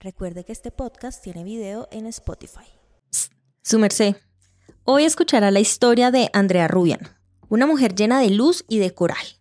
[0.00, 2.66] Recuerde que este podcast tiene video en Spotify.
[3.62, 4.14] Su merced.
[4.84, 7.00] Hoy escuchará la historia de Andrea Rubian,
[7.48, 9.40] una mujer llena de luz y de coraje.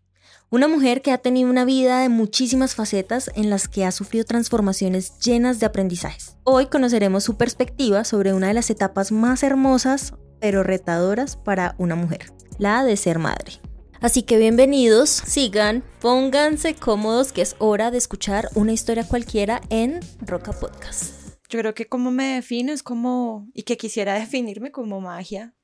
[0.49, 4.25] Una mujer que ha tenido una vida de muchísimas facetas en las que ha sufrido
[4.25, 6.38] transformaciones llenas de aprendizajes.
[6.44, 11.96] Hoy conoceremos su perspectiva sobre una de las etapas más hermosas pero retadoras para una
[11.96, 13.53] mujer, la de ser madre.
[14.00, 20.02] Así que bienvenidos, sigan, pónganse cómodos que es hora de escuchar una historia cualquiera en
[20.22, 21.40] Roca Podcast.
[21.50, 25.55] Yo creo que como me defino es como, y que quisiera definirme como magia,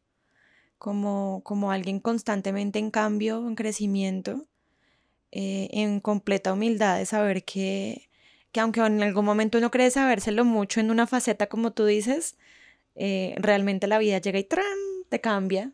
[0.80, 4.48] como, como alguien constantemente en cambio, en crecimiento,
[5.32, 8.10] eh, en completa humildad de saber que,
[8.52, 12.38] que aunque en algún momento uno cree sabérselo mucho en una faceta como tú dices,
[12.96, 14.66] eh, realmente la vida llega y ¡tran!
[15.10, 15.72] te cambia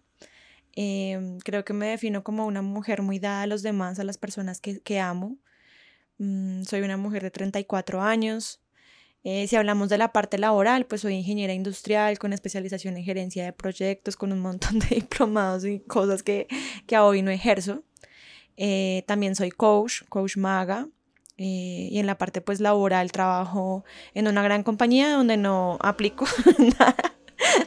[0.75, 4.17] Em, creo que me defino como una mujer muy dada a los demás, a las
[4.17, 5.37] personas que, que amo.
[6.17, 8.61] Mm, soy una mujer de 34 años.
[9.23, 13.43] Eh, si hablamos de la parte laboral, pues soy ingeniera industrial con especialización en gerencia
[13.43, 16.47] de proyectos, con un montón de diplomados y cosas que,
[16.87, 17.83] que hoy no ejerzo.
[18.57, 20.87] Eh, también soy coach, coach maga.
[21.37, 26.25] Eh, y en la parte pues laboral trabajo en una gran compañía donde no aplico
[26.77, 26.97] nada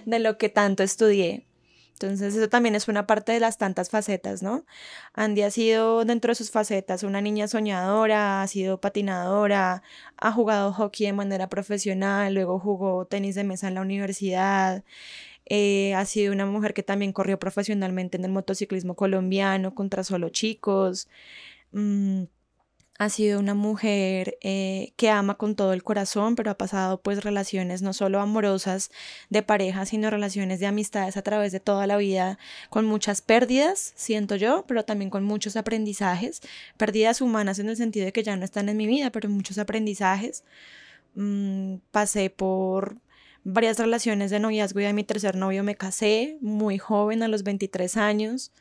[0.04, 1.46] de lo que tanto estudié.
[1.94, 4.64] Entonces eso también es una parte de las tantas facetas, ¿no?
[5.14, 9.82] Andy ha sido dentro de sus facetas una niña soñadora, ha sido patinadora,
[10.16, 14.84] ha jugado hockey de manera profesional, luego jugó tenis de mesa en la universidad,
[15.46, 20.28] eh, ha sido una mujer que también corrió profesionalmente en el motociclismo colombiano contra solo
[20.30, 21.08] chicos.
[21.72, 22.24] Mm,
[23.04, 27.24] ha sido una mujer eh, que ama con todo el corazón, pero ha pasado pues
[27.24, 28.90] relaciones no solo amorosas
[29.28, 32.38] de pareja, sino relaciones de amistades a través de toda la vida,
[32.70, 36.40] con muchas pérdidas, siento yo, pero también con muchos aprendizajes,
[36.76, 39.58] pérdidas humanas en el sentido de que ya no están en mi vida, pero muchos
[39.58, 40.44] aprendizajes.
[41.14, 42.98] Mm, pasé por
[43.44, 47.42] varias relaciones de noviazgo y a mi tercer novio me casé muy joven, a los
[47.42, 48.52] 23 años.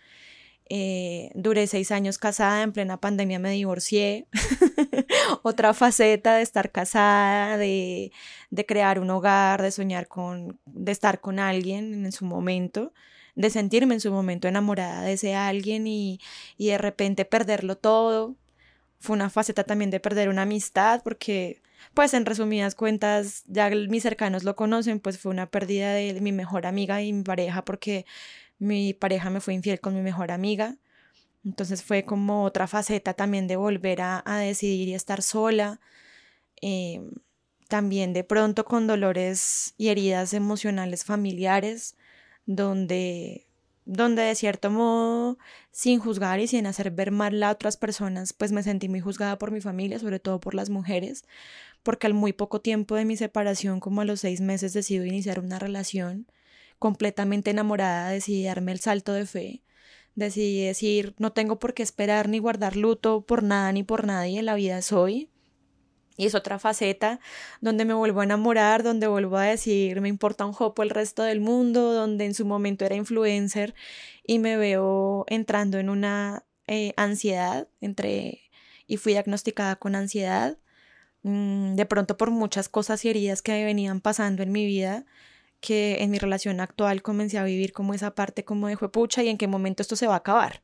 [0.74, 4.26] Eh, duré seis años casada, en plena pandemia me divorcié.
[5.44, 8.14] Otra faceta de estar casada, de,
[8.52, 12.94] de, crear un hogar, de soñar con, de estar con alguien en su momento,
[13.36, 16.22] de sentirme en su momento enamorada de ese alguien y,
[16.56, 18.38] y de repente perderlo todo.
[19.02, 21.62] Fue una faceta también de perder una amistad porque
[21.94, 26.32] pues en resumidas cuentas, ya mis cercanos lo conocen, pues fue una pérdida de mi
[26.32, 28.06] mejor amiga y mi pareja porque
[28.62, 30.78] mi pareja me fue infiel con mi mejor amiga.
[31.44, 35.82] Entonces fue como otra faceta también de volver a, decidir y estar sola.
[36.62, 37.12] Em,
[37.68, 41.96] también de pronto con dolores y heridas emocionales familiares,
[42.46, 43.48] donde,
[43.86, 45.40] donde de cierto modo,
[45.72, 49.38] sin juzgar y sin hacer ver mal a otras personas, pues me sentí muy juzgada
[49.40, 51.26] por mi familia, sobre todo por las mujeres,
[51.84, 55.40] porque al muy poco tiempo de mi separación, como a los seis meses, decido iniciar
[55.40, 56.28] una relación
[56.82, 59.62] completamente enamorada, decidí darme el salto de fe,
[60.16, 64.40] decidí decir, no tengo por qué esperar ni guardar luto por nada ni por nadie,
[64.40, 65.30] en la vida soy.
[66.18, 67.20] Y es otra faceta
[67.62, 71.22] donde me vuelvo a enamorar, donde vuelvo a decir, me importa un jopo el resto
[71.22, 73.76] del mundo, donde en su momento era influencer
[74.26, 78.42] y me veo entrando en una eh, ansiedad entre
[78.88, 80.58] y fui diagnosticada con ansiedad,
[81.22, 85.06] mm, de pronto por muchas cosas y heridas que venían pasando en mi vida
[85.62, 89.30] que en mi relación actual comencé a vivir como esa parte como de pucha y
[89.30, 90.64] en qué momento esto se va a acabar,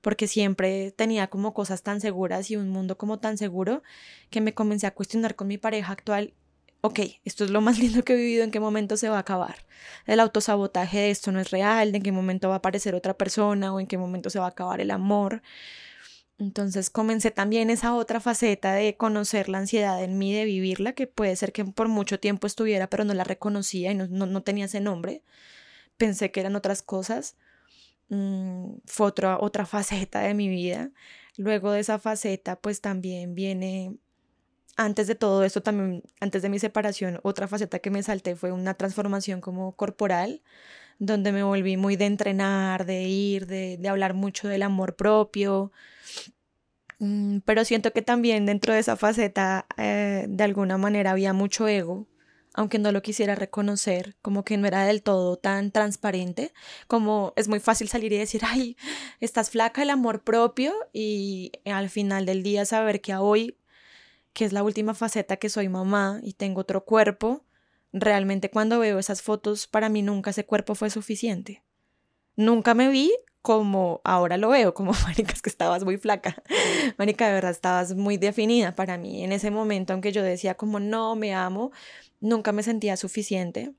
[0.00, 3.82] porque siempre tenía como cosas tan seguras y un mundo como tan seguro
[4.30, 6.32] que me comencé a cuestionar con mi pareja actual,
[6.80, 9.20] ok, esto es lo más lindo que he vivido, en qué momento se va a
[9.20, 9.56] acabar,
[10.06, 13.74] el autosabotaje de esto no es real, en qué momento va a aparecer otra persona
[13.74, 15.42] o en qué momento se va a acabar el amor,
[16.38, 21.06] entonces comencé también esa otra faceta de conocer la ansiedad en mí, de vivirla, que
[21.06, 24.66] puede ser que por mucho tiempo estuviera, pero no la reconocía y no, no, tenía
[24.66, 25.22] ese nombre.
[25.96, 27.36] Pensé que eran otras cosas.
[28.08, 30.90] Mm, fue otra, otra faceta de mi vida.
[31.38, 33.96] Luego de esa faceta, pues también viene,
[34.76, 38.52] antes de todo esto, también, antes de mi separación, otra faceta que me salté fue
[38.52, 40.42] una transformación como corporal
[40.98, 45.72] donde me volví muy de entrenar, de ir, de, hablar mucho del amor propio,
[46.98, 51.68] mm, pero siento que también dentro de esa faceta eh, de alguna manera había mucho
[51.68, 52.06] ego,
[52.54, 56.52] aunque no lo quisiera reconocer, como que no era del todo tan transparente,
[56.88, 58.76] como es muy fácil salir y decir, ay,
[59.20, 63.58] estás flaca, el amor propio, y al final del día saber que hoy,
[64.32, 67.45] que es la última faceta que soy mamá y tengo otro cuerpo,
[68.00, 71.62] realmente cuando veo esas fotos, para mí nunca ese cuerpo fue suficiente.
[72.36, 73.12] Nunca me vi
[73.42, 76.42] como ahora lo veo, como Marica, es que estabas muy flaca.
[76.98, 79.24] Marica, de verdad, estabas muy definida para mí.
[79.24, 81.70] En ese momento, aunque yo decía como no, me amo,
[82.20, 83.72] nunca me sentía suficiente.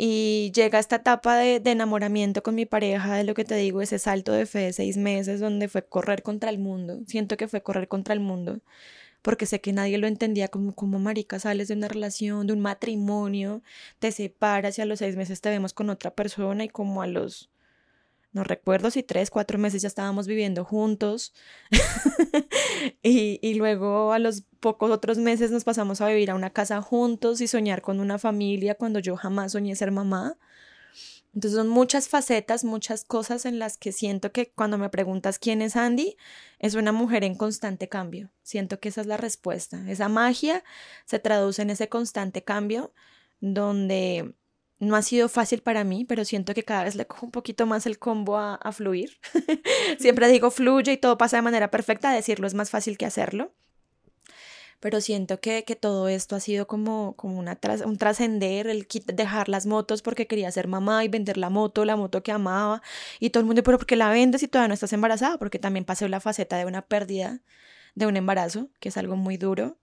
[0.00, 3.82] Y llega esta etapa de, de, enamoramiento con mi pareja, de lo que te digo,
[3.82, 7.00] ese salto de fe de seis meses donde fue correr contra el mundo.
[7.06, 8.60] Siento que fue correr contra el mundo
[9.22, 12.60] porque sé que nadie lo entendía como, como marica, sales de una relación, de un
[12.60, 13.62] matrimonio,
[13.98, 17.06] te separas y a los seis meses te vemos con otra persona y como a
[17.06, 17.50] los,
[18.32, 21.34] no recuerdo si tres, cuatro meses ya estábamos viviendo juntos
[23.02, 26.80] y, y luego a los pocos otros meses nos pasamos a vivir a una casa
[26.82, 30.36] juntos y soñar con una familia cuando yo jamás soñé ser mamá.
[31.38, 35.62] Entonces son muchas facetas, muchas cosas en las que siento que cuando me preguntas quién
[35.62, 36.16] es Andy,
[36.58, 38.32] es una mujer en constante cambio.
[38.42, 39.88] Siento que esa es la respuesta.
[39.88, 40.64] Esa magia
[41.04, 42.92] se traduce en ese constante cambio
[43.38, 44.34] donde
[44.80, 47.66] no ha sido fácil para mí, pero siento que cada vez le cojo un poquito
[47.66, 49.20] más el combo a, fluir.
[50.00, 53.54] Siempre digo fluye y todo pasa de manera perfecta, decirlo es más fácil que hacerlo
[54.80, 59.48] pero siento que, que todo esto ha sido como, como una un trascender, el dejar
[59.48, 62.82] las motos porque quería ser mamá y vender la moto, la moto que amaba,
[63.20, 65.38] y todo el mundo, pero ¿por qué la vendes si todavía no estás embarazada?
[65.38, 67.40] Porque también pasé la faceta de una pérdida
[67.94, 69.78] de un embarazo, que es algo muy duro.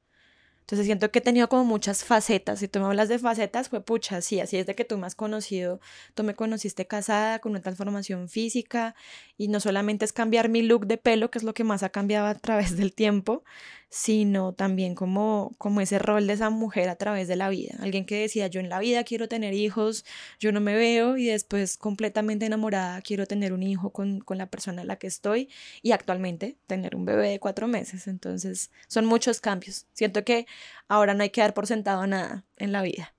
[0.65, 2.57] Entonces siento que he tenido como muchas facetas.
[2.57, 5.06] Si tú me hablas de facetas, fue pucha, sí, así es de que tú me
[5.06, 5.79] has conocido.
[6.15, 8.95] Tú me conociste casada con una transformación física
[9.38, 11.89] y no solamente es cambiar mi look de pelo, que es lo que más ha
[11.89, 13.44] cambiado a través del tiempo,
[13.89, 17.75] sino también como, como ese rol de esa mujer a través de la vida.
[17.79, 20.03] Alguien que decía, yo en la vida quiero tener hijos,
[20.39, 24.47] yo no me veo y después completamente enamorada quiero tener un hijo con, con la
[24.47, 25.47] persona en la que estoy
[25.81, 28.07] y actualmente tener un bebé de cuatro meses.
[28.07, 29.85] Entonces son muchos cambios.
[29.94, 30.47] Siento que
[30.88, 33.16] ahora no hay que dar por sentado nada en la vida.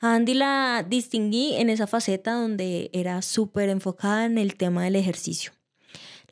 [0.00, 4.96] A Andy la distinguí en esa faceta donde era súper enfocada en el tema del
[4.96, 5.52] ejercicio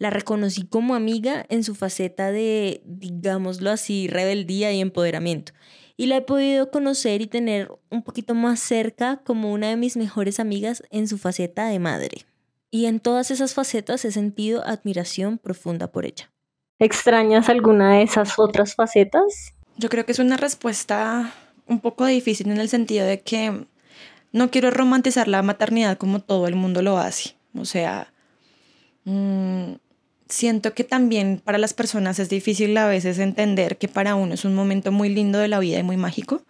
[0.02, 5.52] la reconocí como amiga en su faceta de, digámoslo así, rebeldía y empoderamiento.
[5.96, 9.96] Y la he podido conocer y tener un poquito más cerca como una de mis
[9.96, 12.26] mejores amigas en su faceta de madre.
[12.68, 16.32] Y en todas esas facetas he sentido admiración profunda por ella.
[16.78, 19.54] ¿Extrañas alguna de esas otras facetas?
[19.76, 21.32] Yo creo que es una respuesta
[21.66, 23.66] un poco difícil en el sentido de que
[24.32, 27.36] no quiero romantizar la maternidad como todo el mundo lo hace.
[27.54, 28.12] O sea,
[29.04, 29.74] mmm,
[30.28, 34.44] siento que también para las personas es difícil a veces entender que para uno es
[34.44, 36.42] un momento muy lindo de la vida y muy mágico,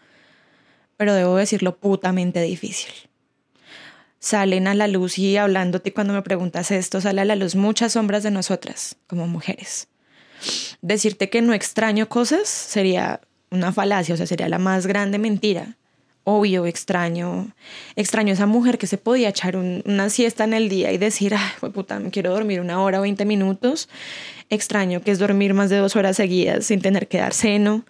[0.96, 2.92] pero debo decirlo putamente difícil.
[4.20, 7.94] Salen a la luz y hablándote cuando me preguntas esto, sale a la luz muchas
[7.94, 9.88] sombras de nosotras como mujeres.
[10.82, 13.20] Decirte que no extraño cosas sería
[13.50, 15.76] una falacia, o sea, sería la más grande mentira
[16.24, 17.52] obvio, extraño,
[17.96, 21.70] extraño esa mujer que se podía echar una siesta en el día y decir, ay,
[21.70, 23.88] puta, me quiero dormir una hora o 20 minutos.
[24.48, 27.84] Extraño que es dormir más de dos horas seguidas sin tener que dar seno.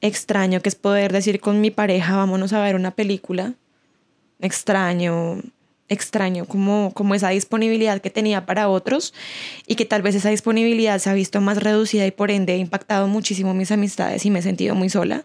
[0.00, 3.54] Extraño que es poder decir con mi pareja, vámonos a ver una película.
[4.40, 5.40] Extraño,
[5.92, 9.14] extraño como, como esa disponibilidad que tenía para otros
[9.66, 12.56] y que tal vez esa disponibilidad se ha visto más reducida y por ende ha
[12.56, 15.24] impactado muchísimo mis amistades y me he sentido muy sola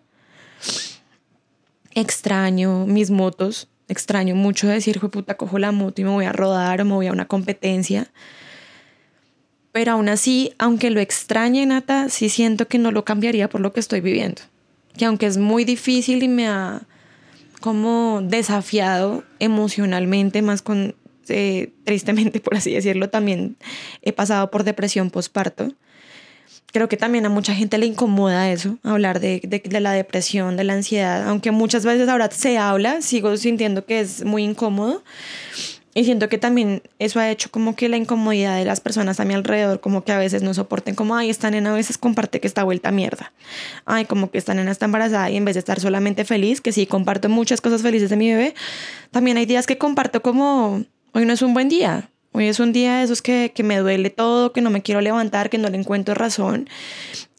[2.00, 6.80] extraño mis motos, extraño mucho decir, puta, cojo la moto y me voy a rodar
[6.82, 8.08] o me voy a una competencia.
[9.72, 13.74] Pero aún así, aunque lo extrañe, Nata, sí siento que no lo cambiaría por lo
[13.74, 14.44] que estoy viviendo.
[14.96, 16.82] Que aunque es muy difícil y me ha
[17.62, 20.96] como desafiado emocionalmente, más con,
[21.30, 23.58] eh, tristemente por así decirlo, también
[24.02, 25.74] he pasado por depresión postparto
[26.72, 30.64] creo que también a mucha gente le incomoda eso, hablar de, de, la depresión, de
[30.64, 35.04] la ansiedad, aunque muchas veces ahora se habla, sigo sintiendo que es muy incómodo.
[35.98, 39.26] Y siento que también eso ha hecho como que la incomodidad de las personas a
[39.26, 42.40] mi alrededor, como que a veces no soporten, como, ay, esta nena a veces comparte
[42.40, 43.34] que está vuelta a mierda.
[43.84, 46.72] Ay, como que esta nena está embarazada y en vez de estar solamente feliz, que
[46.72, 48.54] sí, comparto muchas cosas felices de mi bebé,
[49.10, 52.72] también hay días que comparto como, hoy no es un buen día, Hoy es un
[52.72, 55.70] día de esos que, que me duele todo, que no me quiero levantar, que no
[55.70, 56.70] le encuentro razón.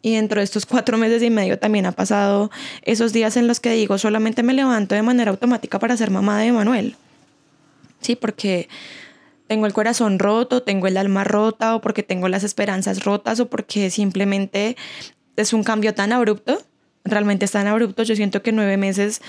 [0.03, 2.51] Y dentro de estos cuatro meses y medio también ha pasado
[2.83, 6.41] esos días en los que digo, solamente me levanto de manera automática para ser mamá
[6.41, 6.97] de Manuel.
[8.01, 8.69] Sí, porque
[9.47, 13.49] tengo el corazón roto, tengo el alma rota, o porque tengo las esperanzas rotas, o
[13.49, 14.77] porque simplemente
[15.37, 16.63] es un cambio tan abrupto.
[17.05, 18.03] Realmente es tan abrupto.
[18.03, 19.23] Yo siento que nueve meses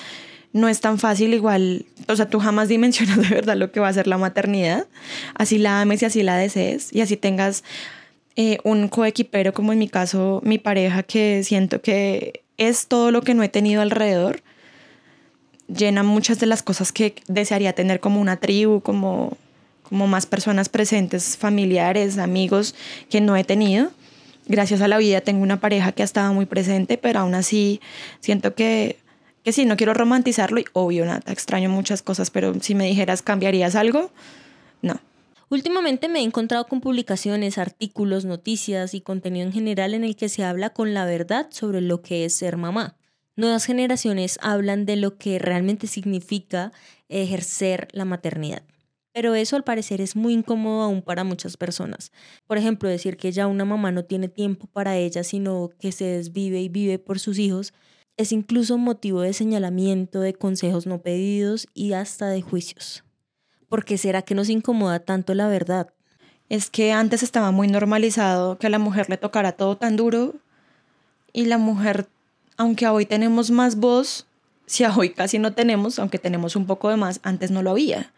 [0.51, 3.88] no es tan fácil igual, o sea, tú jamás dimensionas de verdad lo que va
[3.88, 4.88] a ser la maternidad,
[5.35, 7.63] así la ames y así la desees y así tengas
[8.35, 13.21] eh, un coequipero como en mi caso mi pareja que siento que es todo lo
[13.21, 14.41] que no he tenido alrededor,
[15.73, 19.38] llena muchas de las cosas que desearía tener como una tribu, como
[19.89, 22.75] como más personas presentes, familiares, amigos
[23.09, 23.91] que no he tenido.
[24.45, 27.81] Gracias a la vida tengo una pareja que ha estado muy presente, pero aún así
[28.19, 28.97] siento que,
[29.43, 33.21] que sí, no quiero romantizarlo y obvio, nada, extraño muchas cosas, pero si me dijeras,
[33.21, 34.11] ¿cambiarías algo?
[34.81, 34.99] No.
[35.49, 40.29] Últimamente me he encontrado con publicaciones, artículos, noticias y contenido en general en el que
[40.29, 42.95] se habla con la verdad sobre lo que es ser mamá.
[43.39, 46.74] Nuevas generaciones hablan de lo que realmente significa
[47.08, 48.63] ejercer la maternidad.
[49.13, 52.12] Pero eso al parecer es muy incómodo aún para muchas personas.
[52.48, 56.03] Por ejemplo, decir que ya una mamá no tiene tiempo para ella, sino que se
[56.03, 57.74] desvive y vive por sus hijos,
[58.17, 63.05] es incluso motivo de señalamiento, de consejos no pedidos y hasta de juicios.
[63.69, 65.93] ¿Por qué será que nos incomoda tanto la verdad?
[66.50, 70.36] Es que antes estaba muy normalizado que a la mujer le tocara todo tan duro
[71.31, 72.10] y la mujer
[72.60, 74.28] aunque hoy tenemos más voz,
[74.66, 78.12] si hoy casi no tenemos, aunque tenemos un poco de más, antes no lo había.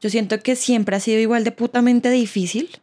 [0.00, 2.80] Yo siento que siempre ha sido igual de putamente difícil,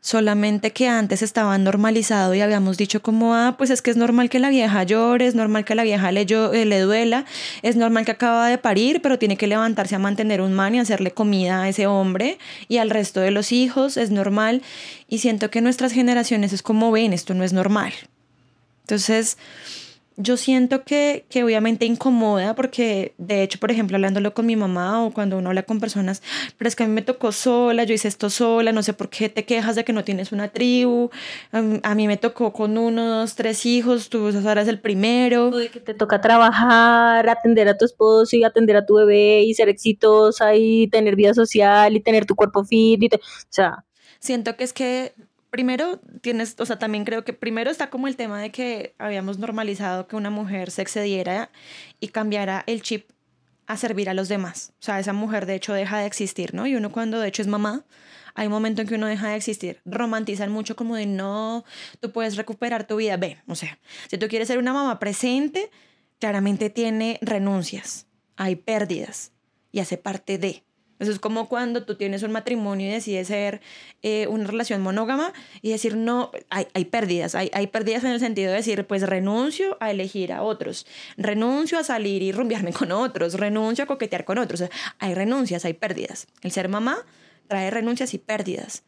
[0.00, 4.30] solamente que antes estaba normalizado y habíamos dicho como, ah, pues es que es normal
[4.30, 7.24] que la vieja llore, es normal que la vieja le, eh, le duela,
[7.62, 10.78] es normal que acaba de parir, pero tiene que levantarse a mantener un man y
[10.78, 12.38] hacerle comida a ese hombre
[12.68, 14.62] y al resto de los hijos, es normal.
[15.08, 17.92] Y siento que nuestras generaciones es como, ven, esto no es normal.
[18.88, 19.36] Entonces,
[20.20, 25.04] yo siento que, que obviamente incomoda porque de hecho, por ejemplo, hablándolo con mi mamá
[25.04, 26.22] o cuando uno habla con personas,
[26.58, 29.10] pero es que a mí me tocó sola, yo hice esto sola, no sé por
[29.10, 31.10] qué te quejas de que no tienes una tribu,
[31.52, 35.50] a mí me tocó con uno, dos, tres hijos, tú ahora es el primero.
[35.52, 39.54] de que te toca trabajar, atender a tu esposo y atender a tu bebé y
[39.54, 43.84] ser exitosa y tener vida social y tener tu cuerpo fit, y o sea...
[44.20, 45.12] Siento que es que
[45.50, 49.38] primero tienes, o sea, también creo que primero está como el tema de que habíamos
[49.38, 51.50] normalizado que una mujer se excediera
[52.00, 53.10] y cambiara el chip
[53.66, 54.72] a servir a los demás.
[54.80, 56.66] O sea, esa mujer de hecho deja de existir, ¿no?
[56.66, 57.84] Y uno cuando de hecho es mamá,
[58.34, 59.80] hay un momento en que uno deja de existir.
[59.84, 61.64] Romantizan mucho como de no,
[62.00, 63.16] tú puedes recuperar tu vida.
[63.16, 63.78] Ve, o sea,
[64.08, 65.70] si tú quieres ser una mamá presente,
[66.18, 69.32] claramente tiene renuncias, hay pérdidas
[69.72, 70.62] y hace parte de.
[70.98, 73.60] Eso es como cuando tú tienes un matrimonio y decides ser
[74.02, 78.20] eh, una relación monógama y decir, no, hay, hay pérdidas, hay, hay, pérdidas en el
[78.20, 80.86] sentido de decir, pues renuncio a elegir a otros,
[81.16, 84.64] renuncio a salir y rumbearme con otros, renuncio a coquetear con otros.
[84.98, 86.26] hay renuncias, hay pérdidas.
[86.42, 86.98] El ser mamá
[87.46, 88.82] trae renuncias y pérdidas.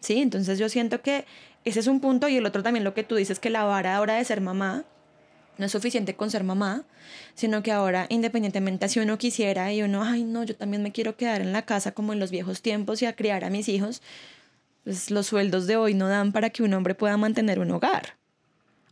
[0.00, 0.20] ¿Sí?
[0.20, 1.24] Entonces yo siento que
[1.64, 3.96] ese es un punto y el otro también lo que tú dices, que la vara
[3.96, 4.84] ahora de ser mamá
[5.58, 6.84] no es suficiente con ser mamá,
[7.34, 11.16] sino que ahora, independientemente si uno quisiera y uno, ay, no, yo también me quiero
[11.16, 14.00] quedar en la casa como en los viejos tiempos y a criar a mis hijos,
[14.84, 18.14] pues los sueldos de hoy no dan para que un hombre pueda mantener un hogar.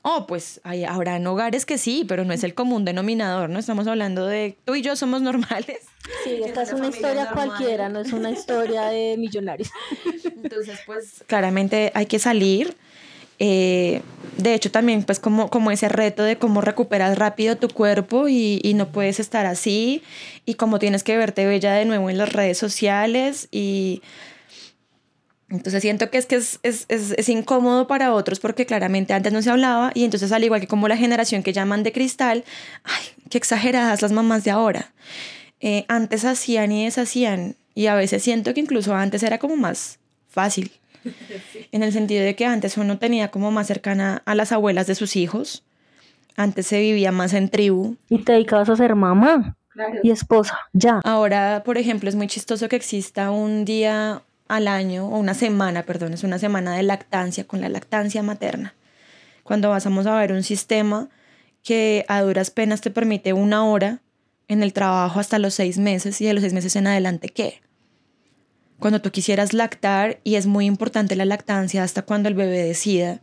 [0.03, 3.59] Oh, pues hay, habrán hogares que sí, pero no es el común denominador, ¿no?
[3.59, 5.79] Estamos hablando de tú y yo somos normales.
[6.23, 9.71] Sí, esta es una historia cualquiera, no es una historia de millonarios.
[10.45, 12.77] Entonces, pues claramente hay que salir
[13.39, 14.03] eh,
[14.37, 18.61] de hecho, también pues como, como ese reto de cómo recuperas rápido tu cuerpo y,
[18.75, 20.03] no puedes estar así
[20.45, 24.03] y cómo tienes que verte bella de nuevo en las redes sociales y
[25.49, 29.33] entonces siento que es que es, es, es, es, incómodo para otros porque claramente antes
[29.33, 32.45] no se hablaba y entonces al igual que como la generación que llaman de cristal,
[32.85, 34.93] ay, qué exageradas las mamás de ahora.
[35.61, 39.99] Eh, antes hacían y deshacían y a veces siento que incluso antes era como más
[40.29, 40.71] fácil
[41.73, 44.95] en el sentido de que antes uno tenía como más cercana a las abuelas de
[44.95, 45.65] sus hijos,
[46.37, 47.97] antes se vivía más en tribu.
[48.09, 49.57] Y te dedicabas a ser mamá
[50.03, 51.01] y esposa, ya.
[51.05, 55.83] Ahora, por ejemplo, es muy chistoso que exista un día al año, o una semana,
[55.83, 58.75] perdón, es una semana de lactancia con la lactancia materna.
[59.43, 61.09] Cuando vamos a ver un sistema
[61.63, 64.01] que a duras penas te permite una hora
[64.49, 67.61] en el trabajo hasta los seis meses y de los seis meses en adelante, ¿qué?
[68.79, 73.21] Cuando tú quisieras lactar y es muy importante la lactancia hasta cuando el bebé decida.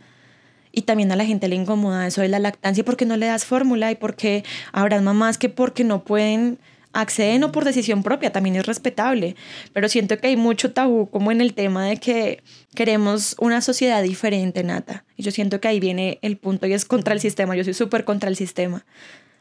[0.72, 3.46] Y también a la gente le incomoda eso de la lactancia porque no le das
[3.46, 6.58] fórmula y porque habrá mamás que porque no pueden
[6.94, 9.36] acceden o por decisión propia, también es respetable,
[9.74, 12.44] pero siento que hay mucho tabú como en el tema de que
[12.76, 15.04] queremos una sociedad diferente, Nata.
[15.18, 17.74] Y yo siento que ahí viene el punto y es contra el sistema, yo soy
[17.74, 18.86] súper contra el sistema,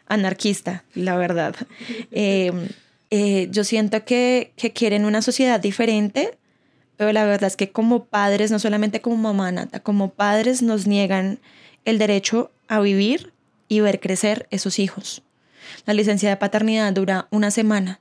[0.08, 1.54] anarquista, la verdad.
[2.10, 2.52] Eh,
[3.14, 6.38] eh, yo siento que, que quieren una sociedad diferente,
[6.96, 10.86] pero la verdad es que como padres, no solamente como mamá Nata, como padres nos
[10.86, 11.38] niegan
[11.84, 13.34] el derecho a vivir
[13.68, 15.22] y ver crecer esos hijos.
[15.84, 18.00] La licencia de paternidad dura una semana.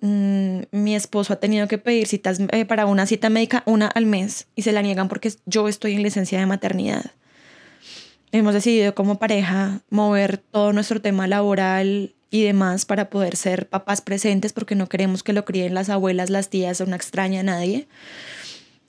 [0.00, 4.06] Mm, mi esposo ha tenido que pedir citas eh, para una cita médica una al
[4.06, 7.06] mes y se la niegan porque yo estoy en licencia de maternidad.
[8.30, 14.00] Hemos decidido como pareja mover todo nuestro tema laboral y demás para poder ser papás
[14.00, 17.44] presentes porque no queremos que lo críen las abuelas, las tías o una extraña a
[17.44, 17.86] nadie.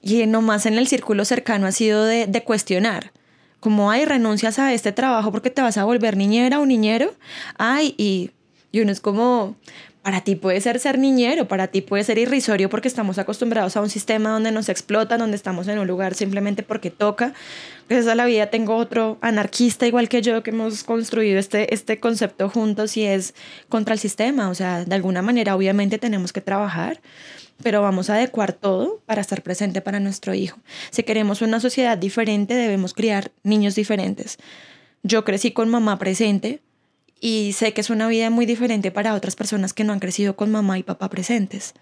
[0.01, 3.11] Y nomás en el círculo cercano ha sido de, de cuestionar
[3.65, 7.15] como, ay, renuncias a este trabajo porque te vas a volver niñera o niñero.
[7.57, 8.29] Ay, y,
[8.71, 9.55] y uno es como,
[10.05, 13.81] para ti puede ser ser niñero, para ti puede ser irrisorio porque estamos acostumbrados a
[13.81, 17.33] un sistema donde nos explotan, donde estamos en un lugar simplemente porque toca.
[17.89, 21.99] Gracias a la vida tengo otro anarquista igual que yo que hemos construido este, este
[21.99, 23.33] concepto juntos y es
[23.67, 24.49] contra el sistema.
[24.49, 27.01] O sea, de alguna manera obviamente tenemos que trabajar,
[27.63, 30.59] pero vamos a adecuar todo para estar presente para nuestro hijo.
[30.91, 34.37] Si queremos una sociedad diferente, debemos criar niños diferentes.
[35.01, 36.61] Yo crecí con mamá presente,
[37.25, 40.35] y sé que es una vida muy diferente para otras personas que no han crecido
[40.35, 41.73] con mamá y papá presentes.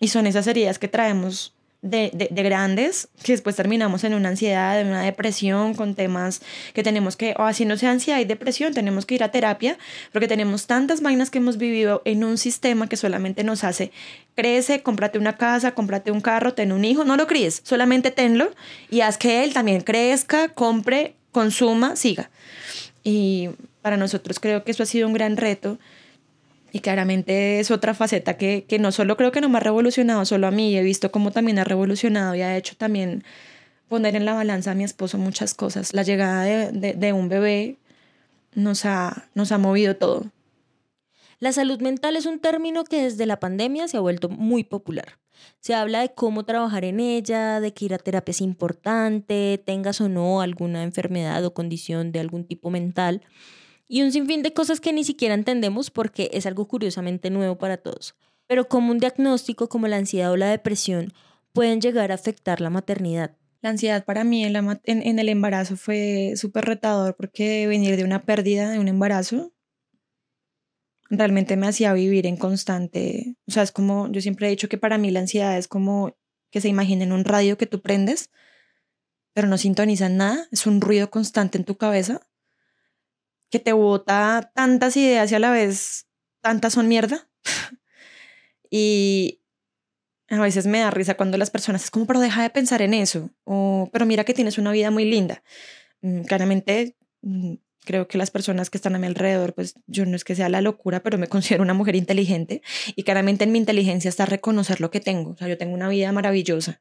[0.00, 4.78] Y son esas heridas que traemos de, de, grandes, que después terminamos en una ansiedad,
[4.78, 6.42] en una depresión, con temas
[6.74, 9.78] que tenemos que, o así no sea ansiedad y depresión, tenemos que ir a terapia,
[10.12, 13.92] porque tenemos tantas vainas que hemos vivido en un sistema que solamente nos hace,
[14.34, 18.50] crece, cómprate una casa, cómprate un carro, ten un hijo, no lo críes, solamente tenlo
[18.90, 22.28] y haz que él también crezca, compre, consuma, siga.
[23.02, 23.48] Y
[23.82, 25.78] para nosotros creo que eso ha sido un gran reto
[26.72, 30.24] y claramente es otra faceta que, que no solo creo que no me ha revolucionado
[30.24, 33.24] solo a mí, he visto cómo también ha revolucionado y ha hecho también
[33.88, 35.92] poner en la balanza a mi esposo muchas cosas.
[35.94, 37.76] La llegada de, de, un bebé
[38.54, 40.26] nos ha, nos ha movido todo.
[41.40, 45.18] La salud mental es un término que desde la pandemia se ha vuelto muy popular.
[45.58, 50.00] Se habla de cómo trabajar en ella, de que ir a terapia es importante, tengas
[50.00, 53.22] o no alguna enfermedad o condición de algún tipo mental
[53.92, 57.76] y un sinfín de cosas que ni siquiera entendemos porque es algo curiosamente nuevo para
[57.76, 58.14] todos.
[58.46, 61.12] Pero como un diagnóstico como la ansiedad o la depresión
[61.52, 63.36] pueden llegar a afectar la maternidad.
[63.62, 68.70] La ansiedad para mí en, el embarazo fue súper retador porque venir de una pérdida
[68.70, 69.52] de un embarazo
[71.08, 74.78] realmente me hacía vivir en constante, o sea, es como, yo siempre he dicho que
[74.78, 76.16] para mí la ansiedad es como
[76.52, 78.30] que se imaginen un radio que tú prendes,
[79.34, 82.29] pero no sintonizan nada, es un ruido constante en tu cabeza
[83.50, 86.06] que te bota tantas ideas y a la vez
[86.40, 87.28] tantas son mierda.
[88.70, 89.40] y
[90.28, 92.94] a veces me da risa cuando las personas es como, pero deja de pensar en
[92.94, 95.42] eso, o pero mira que tienes una vida muy linda.
[96.02, 100.14] Mm, claramente, mm, creo que las personas que están a mi alrededor, pues yo no
[100.14, 102.62] es que sea la locura, pero me considero una mujer inteligente
[102.94, 105.30] y claramente en mi inteligencia está reconocer lo que tengo.
[105.30, 106.80] O sea, yo tengo una vida maravillosa.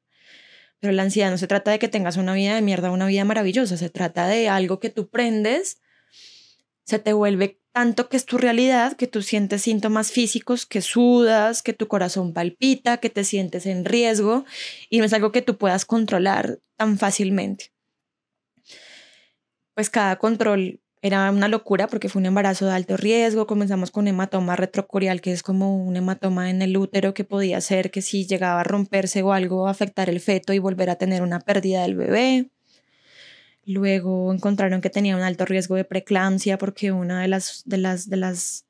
[0.80, 3.26] Pero la ansiedad no se trata de que tengas una vida de mierda una vida
[3.26, 5.82] maravillosa, se trata de algo que tú prendes
[6.90, 11.62] se te vuelve tanto que es tu realidad, que tú sientes síntomas físicos, que sudas,
[11.62, 14.46] que tu corazón palpita, que te sientes en riesgo
[14.90, 17.72] y no es algo que tú puedas controlar tan fácilmente.
[19.76, 23.48] Pues cada control era una locura porque fue un embarazo de alto riesgo.
[23.48, 27.92] Comenzamos con hematoma retrocorial, que es como un hematoma en el útero que podía ser
[27.92, 31.40] que si llegaba a romperse o algo afectar el feto y volver a tener una
[31.40, 32.50] pérdida del bebé.
[33.72, 38.10] Luego encontraron que tenía un alto riesgo de preeclampsia porque una de las, de las,
[38.10, 38.66] de las,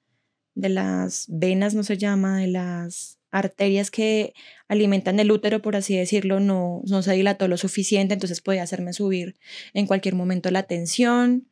[0.56, 4.34] de las venas, no se llama, de las arterias que
[4.68, 8.92] alimentan el útero, por así decirlo, no, no se dilató lo suficiente, entonces podía hacerme
[8.92, 9.38] subir
[9.74, 11.48] en cualquier momento la tensión.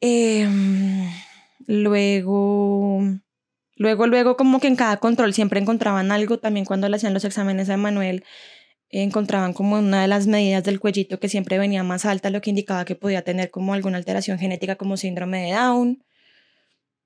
[0.00, 1.10] Em,
[1.66, 3.02] luego,
[3.74, 7.24] luego, luego, como que en cada control siempre encontraban algo, también cuando le hacían los
[7.24, 8.22] exámenes a Manuel,
[9.02, 12.50] encontraban como una de las medidas del cuellito que siempre venía más alta, lo que
[12.50, 16.04] indicaba que podía tener como alguna alteración genética como síndrome de Down.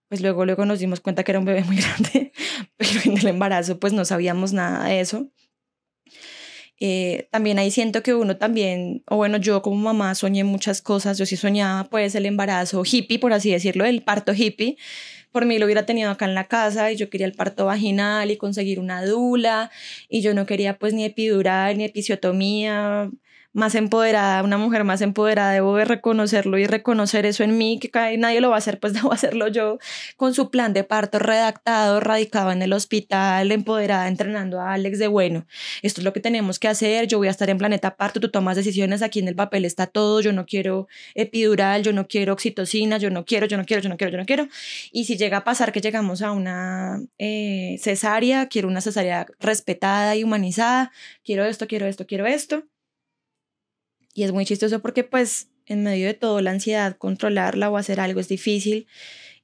[0.09, 2.33] Pues luego, luego nos dimos cuenta que era un bebé muy grande,
[2.77, 5.29] pero en el embarazo pues no sabíamos nada de eso.
[6.81, 11.19] Eh, también ahí siento que uno también, o bueno, yo como mamá soñé muchas cosas,
[11.19, 14.77] yo sí soñaba pues el embarazo hippie, por así decirlo, el parto hippie,
[15.33, 18.31] por mí lo hubiera tenido acá en la casa y yo quería el parto vaginal
[18.31, 19.71] y conseguir una dula
[20.09, 23.11] y yo no quería pues ni epidural ni episiotomía
[23.53, 27.91] más empoderada, una mujer más empoderada, debo de reconocerlo y reconocer eso en mí, que
[28.19, 29.79] nadie lo va a hacer, pues debo hacerlo yo,
[30.17, 35.09] con su plan de parto redactado, radicado en el hospital, empoderada, entrenando a Alex de
[35.09, 35.47] bueno,
[35.83, 38.31] esto es lo que tenemos que hacer, yo voy a estar en Planeta Parto, tú
[38.31, 42.35] tomas decisiones, aquí en el papel está todo, yo no quiero epidural, yo no quiero
[42.35, 44.49] oxitocina, yo no quiero, yo no quiero, yo no quiero, yo no quiero,
[44.93, 50.17] y si llega a pasar que llegamos a una eh, cesárea, quiero una cesárea respetada
[50.17, 50.93] y humanizada,
[51.25, 52.65] quiero esto, quiero esto, quiero esto,
[54.19, 58.01] y es muy chistoso porque pues en medio de todo la ansiedad, controlarla o hacer
[58.01, 58.89] algo es difícil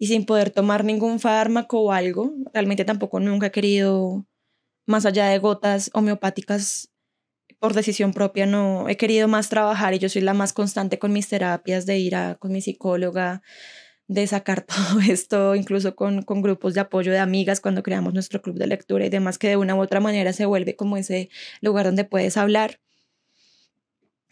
[0.01, 4.27] y sin poder tomar ningún fármaco o algo, realmente tampoco nunca he querido,
[4.85, 6.91] más allá de gotas homeopáticas
[7.61, 11.13] por decisión propia, no he querido más trabajar y yo soy la más constante con
[11.13, 13.43] mis terapias de ir a, con mi psicóloga,
[14.09, 18.43] de sacar todo esto, incluso con, con, grupos de apoyo de amigas cuando creamos nuestro
[18.43, 21.31] club de lectura y demás, que de una u otra manera se vuelve como ese
[21.61, 22.81] lugar donde puedes hablar.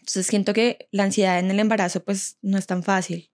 [0.03, 3.31] Entonces siento que la ansiedad en el embarazo pues no es tan fácil.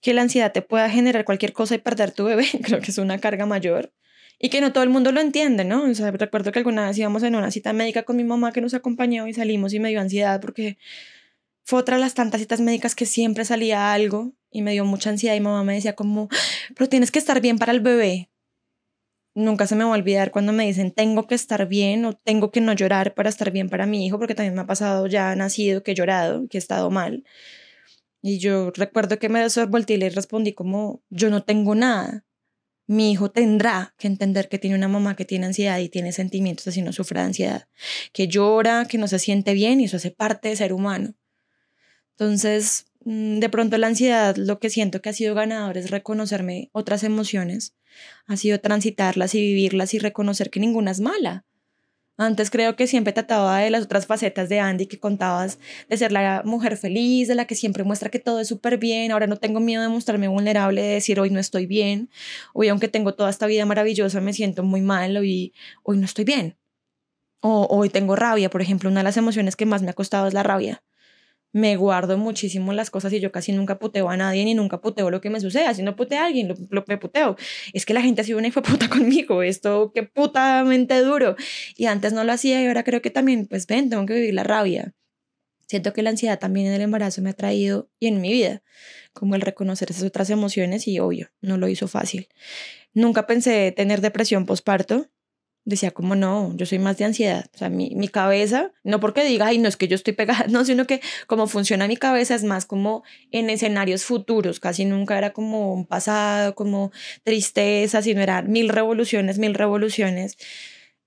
[0.00, 2.96] Que la ansiedad te pueda generar cualquier cosa y perder tu bebé, creo que es
[2.96, 3.92] una carga mayor.
[4.38, 5.84] Y que no todo el mundo lo entiende, ¿no?
[5.84, 8.62] O sea, recuerdo que alguna vez íbamos en una cita médica con mi mamá que
[8.62, 10.78] nos acompañó y salimos y me dio ansiedad porque
[11.64, 15.10] fue otra de las tantas citas médicas que siempre salía algo y me dio mucha
[15.10, 16.30] ansiedad y mamá me decía como,
[16.74, 18.30] pero tienes que estar bien para el bebé.
[19.36, 22.50] Nunca se me va a olvidar cuando me dicen tengo que estar bien o tengo
[22.50, 25.36] que no llorar para estar bien para mi hijo, porque también me ha pasado ya
[25.36, 27.22] nacido que he llorado, que he estado mal.
[28.22, 32.24] Y yo recuerdo que me volteé y le respondí como, yo no tengo nada.
[32.86, 36.66] Mi hijo tendrá que entender que tiene una mamá que tiene ansiedad y tiene sentimientos
[36.68, 37.68] así no sufre de ansiedad,
[38.14, 41.14] que llora, que no se siente bien y eso hace parte de ser humano.
[42.12, 47.04] Entonces, de pronto la ansiedad, lo que siento que ha sido ganador es reconocerme otras
[47.04, 47.76] emociones,
[48.26, 51.44] ha sido transitarlas y vivirlas y reconocer que ninguna es mala.
[52.16, 56.10] Antes creo que siempre trataba de las otras facetas de Andy que contabas, de ser
[56.10, 59.12] la mujer feliz, de la que siempre muestra que todo es súper bien.
[59.12, 62.10] Ahora no tengo miedo de mostrarme vulnerable, de decir hoy no estoy bien.
[62.54, 65.16] Hoy, aunque tengo toda esta vida maravillosa, me siento muy mal.
[65.16, 65.52] Hoy,
[65.84, 66.56] hoy no estoy bien.
[67.40, 68.90] O hoy tengo rabia, por ejemplo.
[68.90, 70.82] Una de las emociones que más me ha costado es la rabia
[71.56, 75.08] me guardo muchísimo las cosas y yo casi nunca puteo a nadie ni nunca puteo
[75.10, 75.72] lo que me suceda.
[75.72, 77.36] Si no puteo a alguien, lo, lo puteo.
[77.72, 79.42] Es que la gente ha sido una hijo puta conmigo.
[79.42, 81.34] Esto qué putamente duro.
[81.74, 84.34] Y antes no lo hacía y ahora creo que también, pues ven, tengo que vivir
[84.34, 84.92] la rabia.
[85.66, 88.62] Siento que la ansiedad también en el embarazo me ha traído y en mi vida,
[89.14, 92.28] como el reconocer esas otras emociones y obvio, no lo hizo fácil.
[92.92, 95.10] Nunca pensé tener depresión postparto
[95.66, 97.46] decía como no, yo soy más de ansiedad.
[97.54, 100.46] O sea, mi, mi, cabeza, no porque diga, ay, no es que yo estoy pegada,
[100.48, 103.02] no, sino que como funciona mi cabeza es más como
[103.32, 106.92] en escenarios futuros, casi nunca era como un pasado, como
[107.24, 110.38] tristeza, sino eran mil revoluciones, mil revoluciones.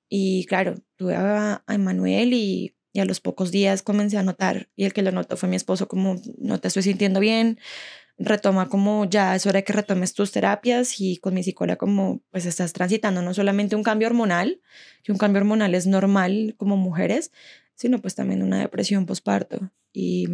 [0.09, 4.69] Y claro, tuve a, a Emanuel y, y a los pocos días comencé a notar,
[4.75, 7.59] y el que lo notó fue mi esposo, como no te estoy sintiendo bien,
[8.19, 12.21] retoma como ya es hora de que retomes tus terapias y con mi psicóloga como
[12.31, 14.61] pues estás transitando no solamente un cambio hormonal,
[15.03, 17.31] que un cambio hormonal es normal como mujeres,
[17.75, 19.71] sino pues también una depresión postparto.
[19.93, 20.27] Y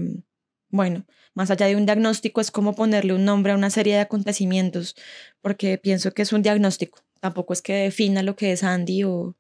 [0.69, 4.01] bueno, más allá de un diagnóstico es como ponerle un nombre a una serie de
[4.01, 4.95] acontecimientos,
[5.41, 9.35] porque pienso que es un diagnóstico, tampoco es que defina lo que es Andy o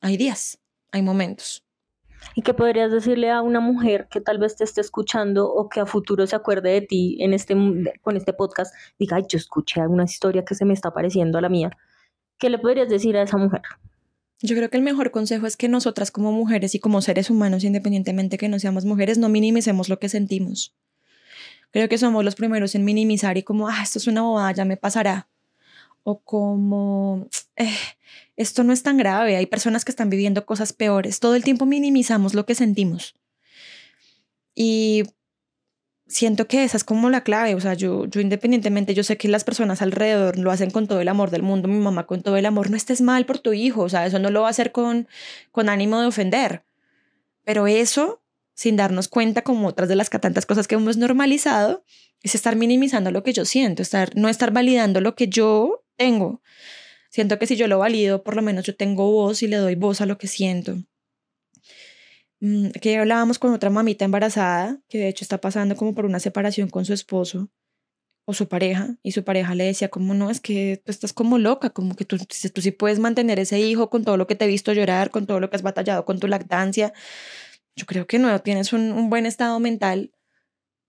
[0.00, 0.58] hay días,
[0.92, 1.65] hay momentos.
[2.34, 5.80] ¿Y qué podrías decirle a una mujer que tal vez te esté escuchando o que
[5.80, 7.56] a futuro se acuerde de ti en este,
[8.02, 8.74] con este podcast?
[8.98, 11.70] Diga, yo escuché alguna historia que se me está pareciendo a la mía.
[12.38, 13.62] ¿Qué le podrías decir a esa mujer?
[14.42, 17.64] Yo creo que el mejor consejo es que nosotras como mujeres y como seres humanos,
[17.64, 20.74] independientemente que no seamos mujeres, no minimicemos lo que sentimos.
[21.70, 24.64] Creo que somos los primeros en minimizar y como, ah, esto es una bobada, ya
[24.66, 25.28] me pasará.
[26.02, 27.70] O como, eh,
[28.36, 31.66] esto no es tan grave, hay personas que están viviendo cosas peores, todo el tiempo
[31.66, 33.14] minimizamos lo que sentimos.
[34.54, 35.04] Y
[36.06, 39.28] siento que esa es como la clave, o sea, yo, yo independientemente, yo sé que
[39.28, 42.36] las personas alrededor lo hacen con todo el amor del mundo, mi mamá con todo
[42.36, 44.50] el amor, no estés mal por tu hijo, o sea, eso no lo va a
[44.50, 45.08] hacer con,
[45.50, 46.64] con ánimo de ofender,
[47.44, 48.22] pero eso,
[48.54, 51.84] sin darnos cuenta, como otras de las tantas cosas que hemos normalizado,
[52.22, 56.40] es estar minimizando lo que yo siento, estar, no estar validando lo que yo tengo.
[57.16, 59.74] Siento que si yo lo valido, por lo menos yo tengo voz y le doy
[59.74, 60.76] voz a lo que siento.
[62.40, 66.20] Mm, que hablábamos con otra mamita embarazada, que de hecho está pasando como por una
[66.20, 67.48] separación con su esposo
[68.26, 71.38] o su pareja, y su pareja le decía como, no, es que tú estás como
[71.38, 74.44] loca, como que tú, tú sí puedes mantener ese hijo con todo lo que te
[74.44, 76.92] he visto llorar, con todo lo que has batallado con tu lactancia.
[77.76, 80.12] Yo creo que no, tienes un, un buen estado mental.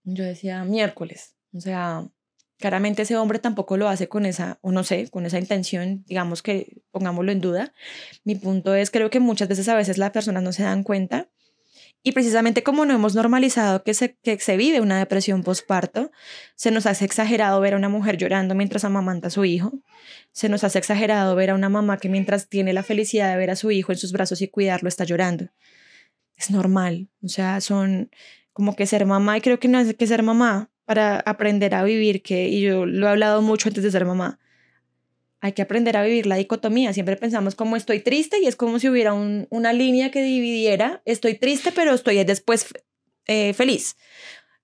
[0.03, 2.09] Yo decía, miércoles, o sea,
[2.57, 6.41] Claramente ese hombre tampoco lo hace con esa, o no sé, con esa intención, digamos
[6.41, 7.73] que pongámoslo en duda.
[8.23, 11.29] Mi punto es, creo que muchas veces a veces las personas no se dan cuenta
[12.07, 16.11] y precisamente como no hemos normalizado que se, que se vive una depresión postparto,
[16.55, 19.73] se nos hace exagerado ver a una mujer llorando mientras amamanta a su hijo.
[20.31, 23.49] Se nos hace exagerado ver a una mamá que mientras tiene la felicidad de ver
[23.49, 25.49] a su hijo en sus brazos y cuidarlo está llorando.
[26.37, 27.09] Es normal.
[27.23, 28.09] O sea, son
[28.53, 31.83] como que ser mamá y creo que no es que ser mamá para aprender a
[31.83, 34.39] vivir, que, y yo lo he hablado mucho antes de ser mamá,
[35.41, 36.93] hay que aprender a vivir la dicotomía.
[36.93, 41.35] Siempre pensamos como estoy triste y es como si hubiera una línea que dividiera, estoy
[41.35, 42.67] triste pero estoy después
[43.25, 43.97] eh, feliz.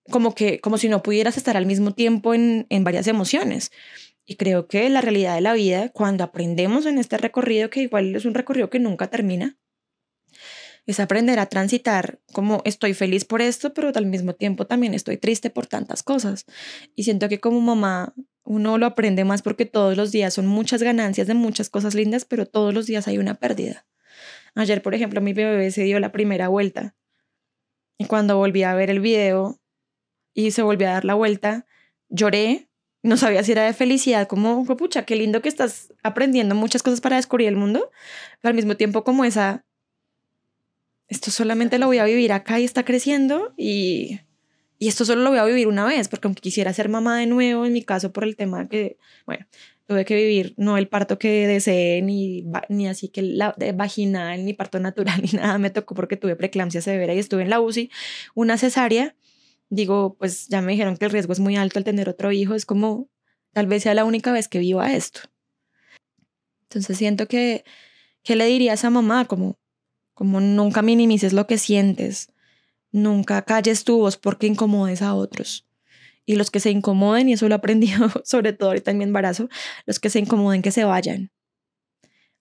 [0.10, 3.72] Como, que, como si no pudieras estar al mismo tiempo en, en varias emociones.
[4.26, 8.16] Y creo que la realidad de la vida, cuando aprendemos en este recorrido, que igual
[8.16, 9.58] es un recorrido que nunca termina,
[10.86, 15.18] es aprender a transitar como estoy feliz por esto, pero al mismo tiempo también estoy
[15.18, 16.46] triste por tantas cosas.
[16.96, 20.84] Y siento que como mamá uno lo aprende más porque todos los días son muchas
[20.84, 23.86] ganancias de muchas cosas lindas, pero todos los días hay una pérdida.
[24.56, 26.96] Ayer, por ejemplo, mi bebé se dio la primera vuelta
[27.98, 29.60] y cuando volví a ver el video
[30.34, 31.66] y se volvió a dar la vuelta,
[32.10, 32.70] lloré.
[33.02, 37.02] No sabía si era de felicidad, como, pucha, qué lindo que estás aprendiendo muchas cosas
[37.02, 37.92] para descubrir el mundo,
[38.42, 39.66] pero al mismo tiempo como esa,
[41.08, 44.20] esto solamente lo voy a vivir acá y está creciendo y
[44.84, 47.26] y esto solo lo voy a vivir una vez, porque aunque quisiera ser mamá de
[47.26, 49.46] nuevo, en mi caso por el tema que, bueno,
[49.88, 54.54] tuve que vivir no el parto que deseé, ni, ni así que la vaginal, ni
[54.54, 57.92] parto natural, ni nada, me tocó porque tuve preeclampsia severa y estuve en la UCI,
[58.36, 59.16] una cesárea,
[59.70, 62.54] digo, pues ya me dijeron que el riesgo es muy alto al tener otro hijo,
[62.54, 63.10] es como,
[63.54, 65.22] tal vez sea la única vez que viva esto.
[66.64, 67.64] Entonces siento que,
[68.22, 69.24] ¿qué le diría a esa mamá?
[69.26, 69.58] Como,
[70.24, 72.30] como nunca minimices lo que sientes,
[72.94, 75.68] Nunca calles tu voz porque incomodes a otros.
[76.26, 79.04] Y los que se incomoden, y eso lo he aprendido sobre todo ahorita en mi
[79.04, 79.50] embarazo,
[79.86, 81.32] los que se incomoden que se vayan.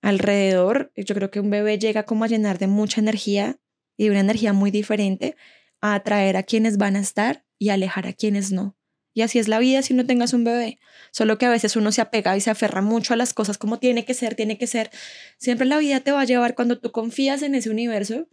[0.03, 3.59] Alrededor, yo creo que un bebé llega como a llenar de mucha energía
[3.97, 5.37] y de una energía muy diferente
[5.81, 8.77] a atraer a quienes van a estar y alejar a quienes no.
[9.15, 10.79] Y así es la vida si no tengas un bebé.
[11.11, 13.79] Solo que a veces uno se apega y se aferra mucho a las cosas como
[13.79, 14.91] tiene que ser, tiene que ser.
[15.39, 18.27] Siempre la vida te va a llevar cuando tú confías en ese universo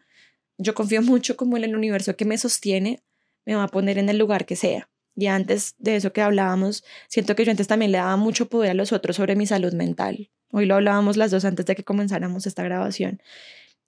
[0.59, 3.01] yo confío mucho como en el universo que me sostiene,
[3.45, 4.89] me va a poner en el lugar que sea.
[5.15, 8.71] Y antes de eso que hablábamos, siento que yo antes también le daba mucho poder
[8.71, 10.29] a los otros sobre mi salud mental.
[10.51, 13.21] Hoy lo hablábamos las dos antes de que comenzáramos esta grabación.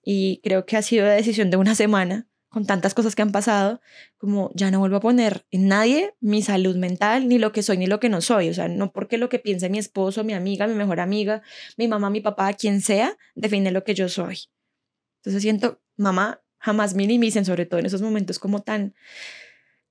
[0.02, 3.32] Y creo que ha sido la decisión de una semana, con tantas cosas que han
[3.32, 3.80] pasado,
[4.18, 7.78] como ya no vuelvo a poner en nadie mi salud mental, ni lo que soy,
[7.78, 8.50] ni lo que no soy.
[8.50, 11.40] O sea, no porque lo que piense mi esposo, mi amiga, mi mejor amiga,
[11.78, 14.38] mi mamá, mi papá, quien sea, define lo que yo soy.
[15.20, 18.94] Entonces siento, mamá, jamás minimicen, sobre todo en esos momentos como tan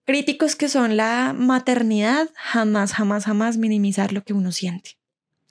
[0.06, 5.00] críticos que son la maternidad, jamás, jamás, jamás minimizar lo que uno siente.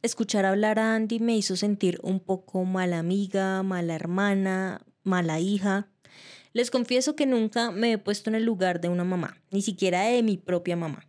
[0.00, 5.88] Escuchar hablar a Andy me hizo sentir un poco mala amiga, mala hermana, mala hija.
[6.52, 10.02] Les confieso que nunca me he puesto en el lugar de una mamá, ni siquiera
[10.02, 11.06] de mi propia mamá.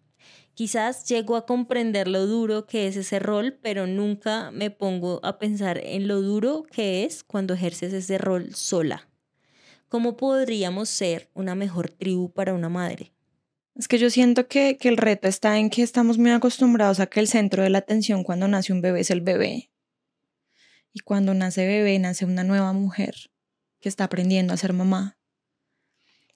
[0.53, 5.39] Quizás llego a comprender lo duro que es ese rol, pero nunca me pongo a
[5.39, 9.07] pensar en lo duro que es cuando ejerces ese rol sola.
[9.87, 13.13] ¿Cómo podríamos ser una mejor tribu para una madre?
[13.75, 17.07] Es que yo siento que, que, el reto está en que estamos muy acostumbrados a
[17.07, 19.71] que el centro de la atención cuando nace un bebé es el bebé.
[20.93, 23.15] Y cuando nace bebé, nace una nueva mujer
[23.79, 25.17] que está aprendiendo a ser mamá.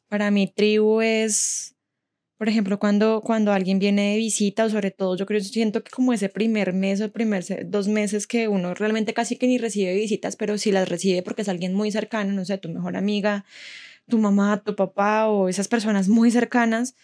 [0.09, 1.75] Para mí, tribu es
[2.37, 5.91] por ejemplo, cuando, cuando alguien viene de visita, o sobre todo yo creo, siento que
[5.91, 9.93] como ese primer mes o primer dos meses que uno realmente casi que ni recibe
[9.95, 13.45] visitas, pero si las recibe porque es alguien muy cercano, no sé, tu mejor amiga,
[14.09, 16.95] tu mamá, tu papá o esas personas muy cercanas,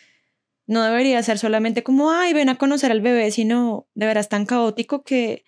[0.67, 4.45] no debería ser solamente como, ay, ven a conocer al bebé, sino de veras tan
[4.45, 5.45] caótico que,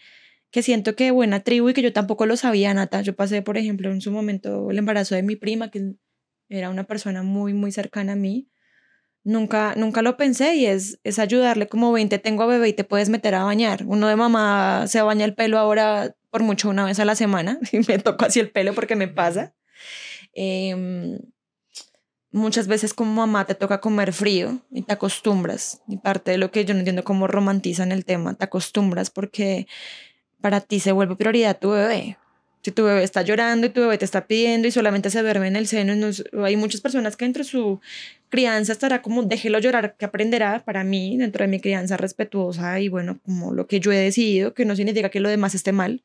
[0.52, 3.02] que siento que buena tribu y que yo tampoco lo sabía, Nata.
[3.02, 5.96] Yo pasé, por ejemplo, en su momento el embarazo de mi prima, que
[6.50, 8.50] era una persona muy, muy cercana a mí
[9.26, 13.08] Nunca, nunca lo pensé y es, es ayudarle como 20, tengo bebé y te puedes
[13.08, 13.84] meter a bañar.
[13.86, 17.58] Uno de mamá se baña el pelo ahora por mucho una vez a la semana
[17.72, 19.54] y me toco así el pelo porque me pasa.
[20.34, 21.20] Em,
[22.32, 25.82] muchas veces como mamá te toca comer frío y te acostumbras.
[25.88, 29.68] Y parte de lo que yo no entiendo cómo romantizan el tema, te acostumbras porque
[30.42, 32.18] para ti se vuelve prioridad tu bebé.
[32.64, 35.48] Si tu bebé está llorando y tu bebé te está pidiendo y solamente se duerme
[35.48, 36.10] en el seno,
[36.44, 37.82] hay muchas personas que entre su
[38.30, 42.88] crianza estará como déjelo llorar, que aprenderá para mí dentro de mi crianza respetuosa y
[42.88, 46.04] bueno, como lo que yo he decidido, que no significa que lo demás esté mal,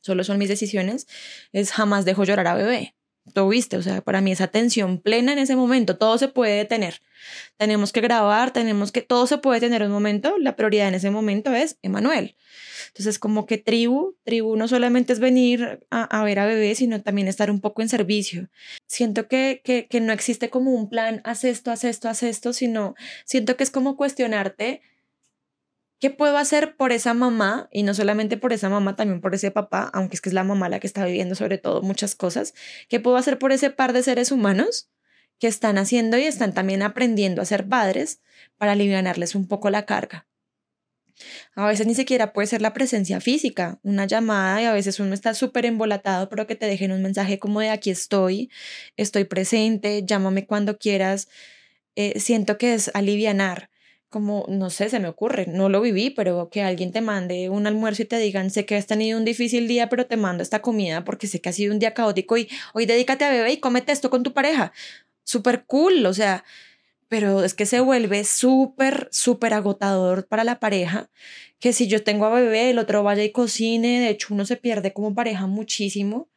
[0.00, 1.06] solo son mis decisiones,
[1.52, 2.94] es jamás dejo llorar a bebé.
[3.32, 6.56] Todo viste, o sea, para mí es atención plena en ese momento, todo se puede
[6.58, 7.00] detener.
[7.56, 11.10] Tenemos que grabar, tenemos que, todo se puede tener un momento, la prioridad en ese
[11.10, 12.36] momento es Emanuel.
[12.88, 17.26] Entonces, como que tribu, tribu no solamente es venir a, ver a bebé, sino también
[17.26, 18.50] estar un poco en servicio.
[18.86, 22.52] Siento que, que, que no existe como un plan, haz esto, haz esto, haz esto,
[22.52, 24.82] sino siento que es como cuestionarte
[26.00, 27.68] ¿Qué puedo hacer por esa mamá?
[27.72, 30.44] Y no solamente por esa mamá, también por ese papá, aunque es que es la
[30.44, 32.54] mamá la que está viviendo sobre todo muchas cosas.
[32.88, 34.90] ¿Qué puedo hacer por ese par de seres humanos
[35.38, 38.20] que están haciendo y están también aprendiendo a ser padres
[38.58, 40.26] para aliviarles un poco la carga?
[41.54, 45.14] A veces ni siquiera puede ser la presencia física, una llamada y a veces uno
[45.14, 48.50] está súper embolatado, pero que te dejen un mensaje como de aquí estoy,
[48.96, 51.28] estoy presente, llámame cuando quieras.
[51.96, 53.70] Eh, siento que es alivianar,
[54.14, 57.66] como, no sé, se me ocurre, no lo viví, pero que alguien te mande un
[57.66, 60.62] almuerzo y te digan, sé que has tenido un difícil día, pero te mando esta
[60.62, 63.56] comida porque sé que ha sido un día caótico y hoy dedícate a bebé y
[63.56, 64.72] cómete esto con tu pareja.
[65.24, 66.44] Súper cool, o sea,
[67.08, 71.10] pero es que se vuelve súper, súper agotador para la pareja,
[71.58, 74.56] que si yo tengo a bebé, el otro vaya y cocine, de hecho uno se
[74.56, 76.28] pierde como pareja muchísimo.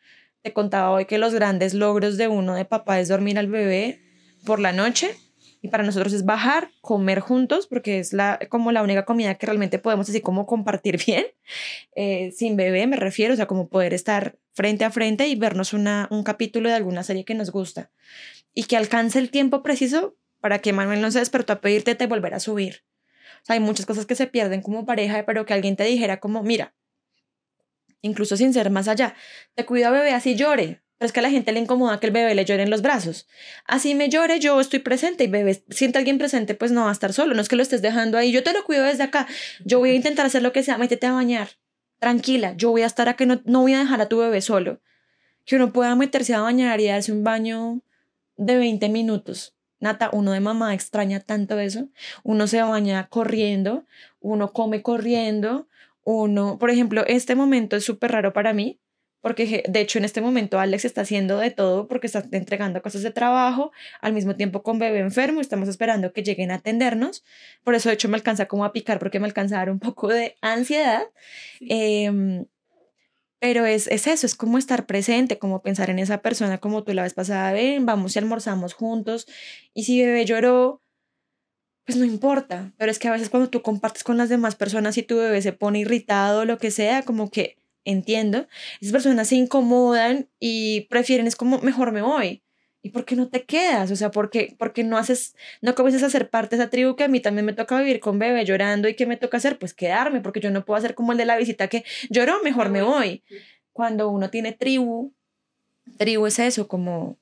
[0.41, 4.01] Te contaba hoy que los grandes logros de uno de papá es dormir al bebé
[4.45, 5.15] por la noche
[5.61, 9.45] y para nosotros es bajar, comer juntos, porque es la, como la única comida que
[9.45, 11.25] realmente podemos así como compartir bien,
[11.95, 15.73] eh, sin bebé me refiero, o sea, como poder estar frente a frente y vernos
[15.73, 17.91] una, un capítulo de alguna serie que nos gusta.
[18.53, 22.07] Y que alcance el tiempo preciso para que Manuel no se despertó a pedirte te
[22.07, 22.83] volver a subir.
[23.43, 26.19] O sea, hay muchas cosas que se pierden como pareja, pero que alguien te dijera
[26.19, 26.73] como, mira,
[28.01, 29.15] incluso sin ser más allá,
[29.55, 32.13] te cuido bebé así llore, pero es que a la gente le incomoda que el
[32.13, 33.27] bebé le llore en los brazos.
[33.65, 36.93] Así me llore, yo estoy presente y bebé siente alguien presente, pues no va a
[36.93, 37.35] estar solo.
[37.35, 38.31] No es que lo estés dejando ahí.
[38.31, 39.27] Yo te lo cuido desde acá.
[39.63, 40.77] Yo voy a intentar hacer lo que sea.
[40.79, 41.49] Métete a bañar.
[41.99, 42.53] Tranquila.
[42.57, 43.27] Yo voy a estar aquí.
[43.27, 44.81] No, no voy a dejar a tu bebé solo.
[45.45, 47.81] Que uno pueda meterse a bañar y darse un baño
[48.35, 49.53] de 20 minutos.
[49.79, 51.89] Nata, uno de mamá extraña tanto eso.
[52.23, 53.85] Uno se baña corriendo.
[54.19, 55.67] Uno come corriendo.
[56.03, 58.79] Uno, por ejemplo, este momento es súper raro para mí
[59.21, 63.01] porque de hecho en este momento Alex está haciendo de todo porque está entregando cosas
[63.03, 67.23] de trabajo al mismo tiempo con bebé enfermo, estamos esperando que lleguen a atendernos,
[67.63, 69.79] por eso de hecho me alcanza como a picar porque me alcanza a dar un
[69.79, 71.03] poco de ansiedad,
[71.61, 72.45] em,
[73.39, 76.93] pero es, es eso, es como estar presente, como pensar en esa persona como tú
[76.93, 79.27] la vez pasada, ven, vamos y almorzamos juntos,
[79.73, 80.81] y si bebé lloró,
[81.85, 84.97] pues no importa, pero es que a veces cuando tú compartes con las demás personas
[84.97, 88.47] y tu bebé se pone irritado o lo que sea, como que entiendo,
[88.81, 92.43] esas personas se incomodan y prefieren, es como, mejor me voy.
[92.83, 93.91] ¿Y por qué no te quedas?
[93.91, 96.95] O sea, ¿por qué, porque no haces, no comienzas a ser parte de esa tribu
[96.95, 99.57] que a mí también me toca vivir con bebé llorando y qué me toca hacer?
[99.57, 102.69] Pues quedarme, porque yo no puedo hacer como el de la visita que lloró, mejor
[102.69, 103.23] me voy.
[103.71, 105.13] Cuando uno tiene tribu,
[105.97, 107.17] tribu es eso, como,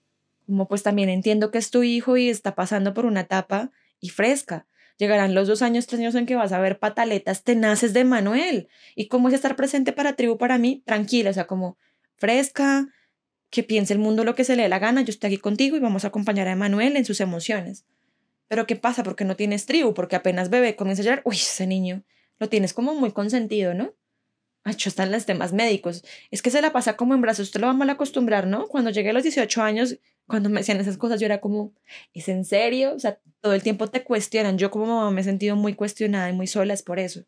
[0.47, 4.09] como pues también entiendo que es tu hijo y está pasando por una etapa y
[4.09, 4.65] fresca.
[4.97, 8.69] Llegarán los dos años, tres años en que vas a ver pataletas tenaces de Manuel.
[8.95, 10.83] ¿Y cómo es estar presente para tribu para mí?
[10.85, 11.77] Tranquila, o sea, como
[12.15, 12.87] fresca,
[13.49, 15.77] que piense el mundo lo que se le dé la gana, yo estoy aquí contigo
[15.77, 17.85] y vamos a acompañar a Manuel en sus emociones.
[18.47, 19.03] Pero ¿qué pasa?
[19.03, 22.03] Porque no tienes tribu, porque apenas bebé comienza a llorar, uy, ese niño,
[22.39, 23.93] lo tienes como muy consentido, ¿no?
[24.63, 26.03] Acho, están los temas médicos.
[26.31, 28.67] Es que se la pasa como en brazos, usted lo va a mal acostumbrar, ¿no?
[28.67, 31.73] Cuando llegué a los 18 años, cuando me decían esas cosas, yo era como,
[32.13, 32.93] ¿es en serio?
[32.95, 34.57] O sea, todo el tiempo te cuestionan.
[34.57, 37.25] Yo como mamá me he sentido muy cuestionada y muy sola, es por eso.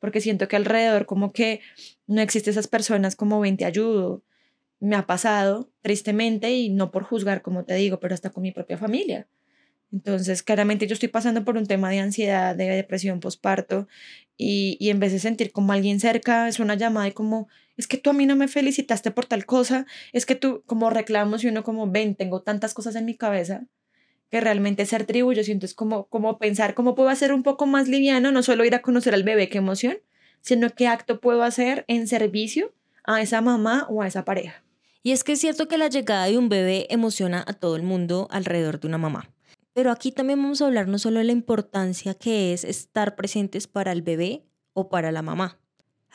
[0.00, 1.60] Porque siento que alrededor como que
[2.06, 4.22] no existen esas personas como ven, te ayudo.
[4.78, 8.52] Me ha pasado, tristemente, y no por juzgar, como te digo, pero hasta con mi
[8.52, 9.26] propia familia.
[9.92, 13.88] Entonces, claramente yo estoy pasando por un tema de ansiedad, de depresión postparto,
[14.36, 17.86] y, y en vez de sentir como alguien cerca, es una llamada y como, es
[17.86, 21.44] que tú a mí no me felicitaste por tal cosa, es que tú como reclamos
[21.44, 23.66] y uno como, ven, tengo tantas cosas en mi cabeza
[24.30, 27.66] que realmente ser tribu, yo siento es como, como pensar cómo puedo hacer un poco
[27.66, 29.98] más liviano, no solo ir a conocer al bebé, qué emoción,
[30.40, 32.72] sino qué acto puedo hacer en servicio
[33.04, 34.62] a esa mamá o a esa pareja.
[35.02, 37.82] Y es que es cierto que la llegada de un bebé emociona a todo el
[37.82, 39.30] mundo alrededor de una mamá.
[39.72, 43.68] Pero aquí también vamos a hablar no solo de la importancia que es estar presentes
[43.68, 45.60] para el bebé o para la mamá,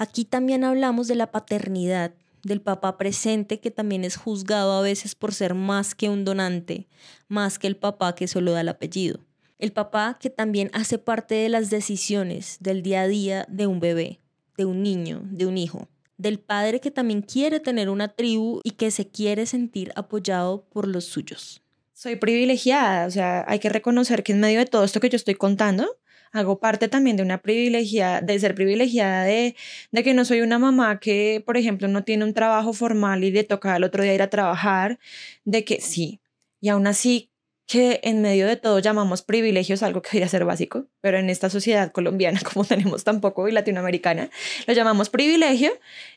[0.01, 2.11] Aquí también hablamos de la paternidad,
[2.41, 6.87] del papá presente que también es juzgado a veces por ser más que un donante,
[7.27, 9.19] más que el papá que solo da el apellido.
[9.59, 13.79] El papá que también hace parte de las decisiones del día a día de un
[13.79, 14.19] bebé,
[14.57, 15.87] de un niño, de un hijo.
[16.17, 20.87] Del padre que también quiere tener una tribu y que se quiere sentir apoyado por
[20.87, 21.61] los suyos.
[21.93, 25.15] Soy privilegiada, o sea, hay que reconocer que en medio de todo esto que yo
[25.15, 25.99] estoy contando,
[26.31, 29.55] hago parte también de una privilegiada, de ser privilegiada de,
[29.91, 33.31] de que no soy una mamá que, por ejemplo, no tiene un trabajo formal y
[33.31, 34.99] le toca al otro día ir a trabajar,
[35.45, 36.21] de que sí,
[36.61, 37.31] y aún así
[37.71, 41.49] que en medio de todo llamamos privilegios algo que debería ser básico, pero en esta
[41.49, 44.29] sociedad colombiana, como tenemos tampoco y latinoamericana,
[44.67, 45.71] lo llamamos privilegio,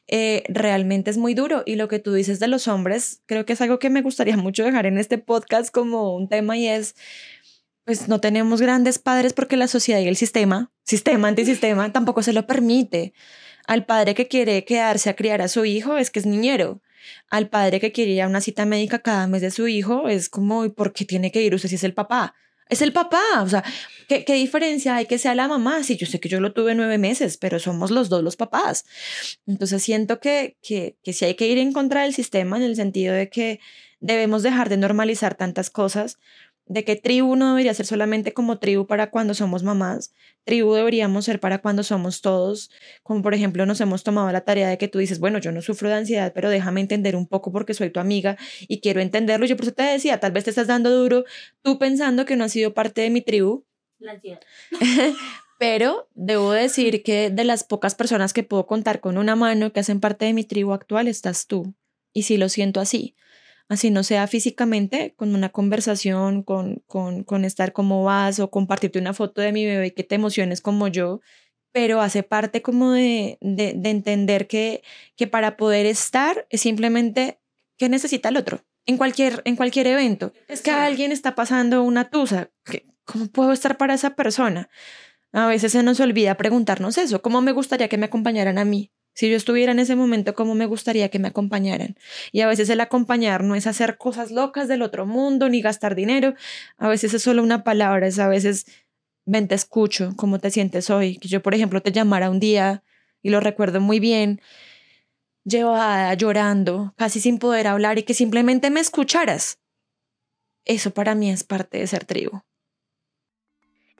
[0.08, 1.62] eh, realmente es muy duro.
[1.64, 4.36] Y lo que tú dices de los hombres, creo que es algo que me gustaría
[4.36, 6.96] mucho dejar en este podcast como un tema y es,
[7.84, 12.32] pues no tenemos grandes padres porque la sociedad y el sistema, sistema antisistema, tampoco se
[12.32, 13.12] lo permite.
[13.66, 16.82] Al padre que quiere quedarse a criar a su hijo es que es niñero.
[17.30, 20.28] Al padre que quiere ir a una cita médica cada mes de su hijo es
[20.28, 22.34] como, ¿por qué tiene que ir usted si es el papá?
[22.70, 23.62] Es el papá, o sea,
[24.08, 25.82] ¿qué, ¿qué, diferencia hay que sea la mamá?
[25.82, 28.86] Sí, yo sé que yo lo tuve nueve meses, pero somos los dos los papás.
[29.46, 32.74] Entonces siento que, que, que sí hay que ir en contra del sistema en el
[32.74, 33.60] sentido de que
[34.00, 36.18] debemos dejar de normalizar tantas cosas
[36.66, 41.24] de que tribu no debería ser solamente como tribu para cuando somos mamás, tribu deberíamos
[41.24, 42.70] ser para cuando somos todos,
[43.02, 45.60] como por ejemplo nos hemos tomado la tarea de que tú dices, bueno, yo no
[45.60, 49.46] sufro de ansiedad, pero déjame entender un poco porque soy tu amiga y quiero entenderlo.
[49.46, 51.24] Yo por eso te decía, tal vez te estás dando duro
[51.62, 53.64] tú pensando que no has sido parte de mi tribu.
[53.98, 54.40] La ansiedad.
[55.58, 59.80] Pero debo decir que de las pocas personas que puedo contar con una mano que
[59.80, 61.74] hacen parte de mi tribu actual estás tú.
[62.12, 63.14] Y sí lo siento así
[63.68, 68.98] así no sea físicamente, con una conversación, con, con, con estar como vas o compartirte
[68.98, 71.20] una foto de mi bebé que te emociones como yo,
[71.72, 74.82] pero hace parte como de, de, de entender que,
[75.16, 77.40] que para poder estar es simplemente
[77.76, 78.64] que necesita el otro.
[78.86, 80.32] En cualquier, en cualquier evento.
[80.46, 82.50] Es que alguien está pasando una tusa.
[83.04, 84.68] ¿Cómo puedo estar para esa persona?
[85.32, 87.22] A veces se nos olvida preguntarnos eso.
[87.22, 88.92] ¿Cómo me gustaría que me acompañaran a mí?
[89.14, 91.96] Si yo estuviera en ese momento, ¿cómo me gustaría que me acompañaran?
[92.32, 95.94] Y a veces el acompañar no es hacer cosas locas del otro mundo ni gastar
[95.94, 96.34] dinero.
[96.78, 98.66] A veces es solo una palabra, es a veces,
[99.24, 101.16] ven, te escucho, ¿cómo te sientes hoy?
[101.18, 102.82] Que yo, por ejemplo, te llamara un día
[103.22, 104.40] y lo recuerdo muy bien,
[105.44, 109.58] llevada, llorando, casi sin poder hablar y que simplemente me escucharas.
[110.64, 112.40] Eso para mí es parte de ser tribu.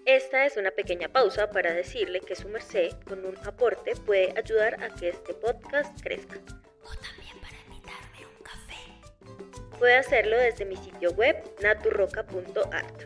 [0.07, 4.83] Esta es una pequeña pausa para decirle que su merced con un aporte puede ayudar
[4.85, 6.37] a que este podcast crezca.
[6.83, 9.79] O también para invitarme un café.
[9.79, 13.03] Puede hacerlo desde mi sitio web naturroca.art.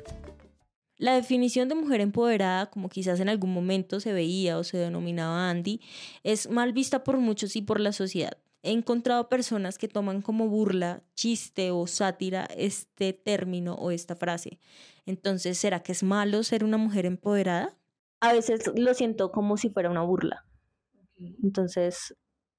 [0.96, 5.50] La definición de mujer empoderada, como quizás en algún momento se veía o se denominaba
[5.50, 5.80] Andy,
[6.24, 8.36] es mal vista por muchos y por la sociedad.
[8.62, 14.58] He encontrado personas que toman como burla, chiste o sátira este término o esta frase.
[15.06, 17.76] Entonces, ¿será que es malo ser una mujer empoderada?
[18.20, 20.44] A veces lo siento como si fuera una burla.
[21.42, 22.16] Entonces,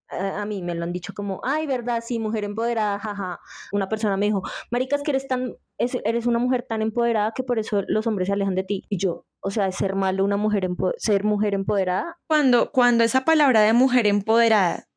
[0.09, 3.39] a, mí me lo han dicho como, ay, verdad, sí, mujer empoderada, jaja.
[3.71, 4.41] Una persona me dijo,
[4.71, 8.33] maricas, que eres tan, eres una mujer tan empoderada que por eso los hombres se
[8.33, 8.85] alejan de ti.
[8.89, 12.17] Y yo, o sea, ¿es ser malo una mujer, ser mujer empoderada?
[12.27, 14.88] Cuando, cuando esa palabra de mujer empoderada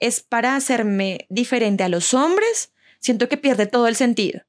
[0.00, 4.42] es para hacerme diferente a los hombres, siento que pierde todo el sentido.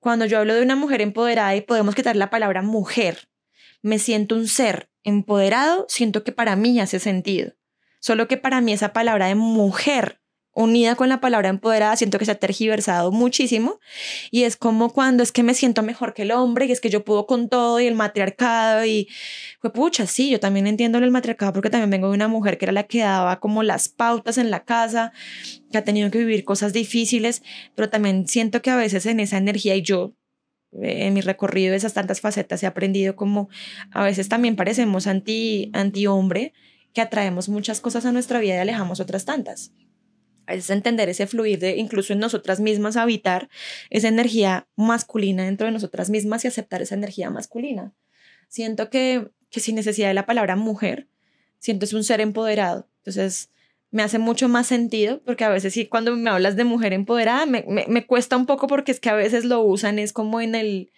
[0.00, 3.28] Cuando yo hablo de una mujer empoderada y podemos quitar la palabra mujer,
[3.82, 7.54] me siento un ser empoderado, siento que para mí hace sentido.
[8.00, 10.17] Solo que para mí esa palabra de mujer
[10.58, 13.78] unida con la palabra empoderada, siento que se ha tergiversado muchísimo.
[14.32, 16.90] Y es como cuando es que me siento mejor que el hombre y es que
[16.90, 19.08] yo puedo con todo y el matriarcado y
[19.60, 22.64] fue pucha, sí, yo también entiendo el matriarcado porque también vengo de una mujer que
[22.64, 25.12] era la que daba como las pautas en la casa,
[25.70, 27.42] que ha tenido que vivir cosas difíciles,
[27.76, 30.14] pero también siento que a veces en esa energía y yo
[30.82, 33.48] eh, en mi recorrido de esas tantas facetas he aprendido como
[33.92, 36.52] a veces también parecemos anti, anti hombre
[36.92, 39.72] que atraemos muchas cosas a nuestra vida y alejamos otras tantas
[40.48, 43.48] es entender ese fluir de incluso en nosotras mismas habitar
[43.90, 47.92] esa energía masculina dentro de nosotras mismas y aceptar esa energía masculina.
[48.48, 51.06] Siento que, que sin necesidad de la palabra mujer,
[51.58, 52.88] siento es un ser empoderado.
[52.98, 53.50] Entonces,
[53.90, 57.46] me hace mucho más sentido porque a veces sí, cuando me hablas de mujer empoderada,
[57.46, 60.40] me, me, me cuesta un poco porque es que a veces lo usan, es como
[60.40, 60.90] en el,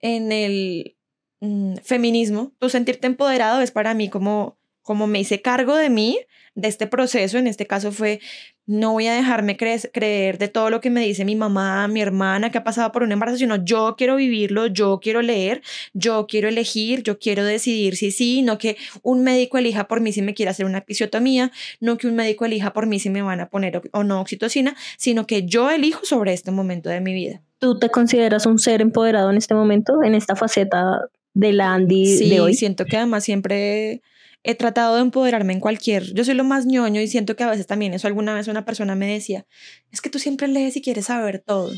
[0.00, 0.96] en el
[1.40, 2.52] mm, feminismo.
[2.58, 6.18] Tú sentirte empoderado es para mí como, como me hice cargo de mí,
[6.58, 8.18] de este proceso, en este caso fue
[8.66, 12.50] no voy a dejarme creer de todo lo que me dice mi mamá, mi hermana
[12.50, 15.62] que ha pasado por un embarazo, sino yo quiero vivirlo, yo quiero leer,
[15.94, 20.12] yo quiero elegir, yo quiero decidir si sí, no que un médico elija por mí
[20.12, 23.22] si me quiere hacer una episiotomía, no que un médico elija por mí si me
[23.22, 27.14] van a poner o no oxitocina, sino que yo elijo sobre este momento de mi
[27.14, 27.40] vida.
[27.60, 32.28] ¿Tú te consideras un ser empoderado en este momento, en esta faceta de la Andy
[32.28, 32.54] de hoy?
[32.54, 34.02] siento que además siempre
[34.42, 37.50] he tratado de empoderarme en cualquier, yo soy lo más ñoño y siento que a
[37.50, 39.46] veces también eso alguna vez una persona me decía,
[39.90, 41.72] es que tú siempre lees y quieres saber todo.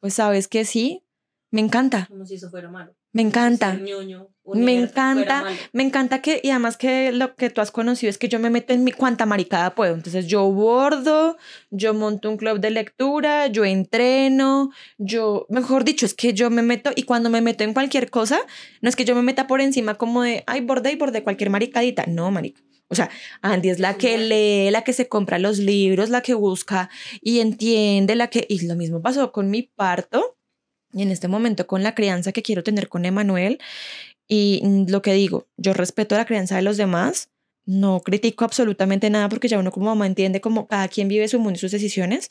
[0.00, 1.04] Pues sabes que sí,
[1.50, 2.06] me encanta.
[2.08, 2.94] Como si eso fuera malo.
[3.16, 3.72] Me encanta.
[4.44, 8.28] me encanta, me encanta que, y además que lo que tú has conocido es que
[8.28, 9.94] yo me meto en mi cuanta maricada puedo.
[9.94, 11.38] Entonces yo bordo,
[11.70, 16.60] yo monto un club de lectura, yo entreno, yo, mejor dicho, es que yo me
[16.60, 18.38] meto y cuando me meto en cualquier cosa,
[18.82, 21.48] no es que yo me meta por encima como de, ay, borde y borde cualquier
[21.48, 22.04] maricadita.
[22.06, 22.60] No, marica.
[22.88, 23.08] O sea,
[23.40, 26.90] Andy es la que lee, la que se compra los libros, la que busca
[27.22, 28.44] y entiende, la que...
[28.46, 30.35] Y lo mismo pasó con mi parto
[31.02, 33.58] en este momento con la crianza que quiero tener con Emanuel.
[34.28, 37.30] Y lo que digo, yo respeto la crianza de los demás,
[37.64, 41.38] no critico absolutamente nada porque ya uno como mamá entiende como cada quien vive su
[41.38, 42.30] mundo y sus decisiones.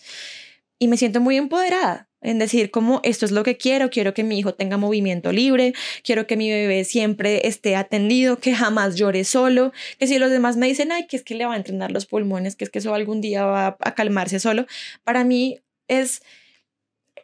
[0.79, 4.23] Y me siento muy empoderada en decir como esto es lo que quiero, quiero que
[4.23, 9.23] mi hijo tenga movimiento libre, quiero que mi bebé siempre esté atendido, que jamás llore
[9.23, 11.91] solo, que si los demás me dicen, ay, que es que le va a entrenar
[11.91, 14.65] los pulmones, que es que eso algún día va a calmarse solo,
[15.03, 16.23] para mí es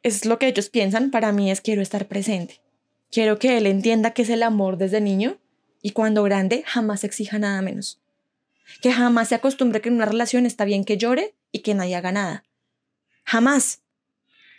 [0.03, 2.61] es lo que ellos piensan, para mí es quiero estar presente.
[3.11, 5.37] Quiero que él entienda que es el amor desde niño
[5.81, 7.99] y cuando grande jamás exija nada menos.
[8.81, 11.95] Que jamás se acostumbre que en una relación está bien que llore y que nadie
[11.95, 12.43] haga nada.
[13.25, 13.81] Jamás.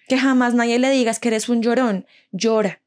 [0.07, 2.07] Que jamás nadie le digas que eres un llorón.
[2.30, 2.82] Llora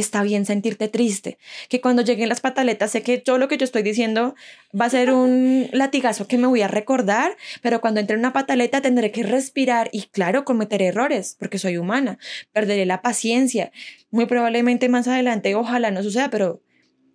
[0.00, 1.38] está bien sentirte triste,
[1.68, 4.34] que cuando lleguen las pataletas sé que todo lo que yo estoy diciendo
[4.78, 8.80] va a ser un latigazo que me voy a recordar, pero cuando entre una pataleta
[8.80, 12.18] tendré que respirar y claro, cometeré errores porque soy humana,
[12.52, 13.72] perderé la paciencia,
[14.10, 16.62] muy probablemente más adelante, ojalá no suceda, pero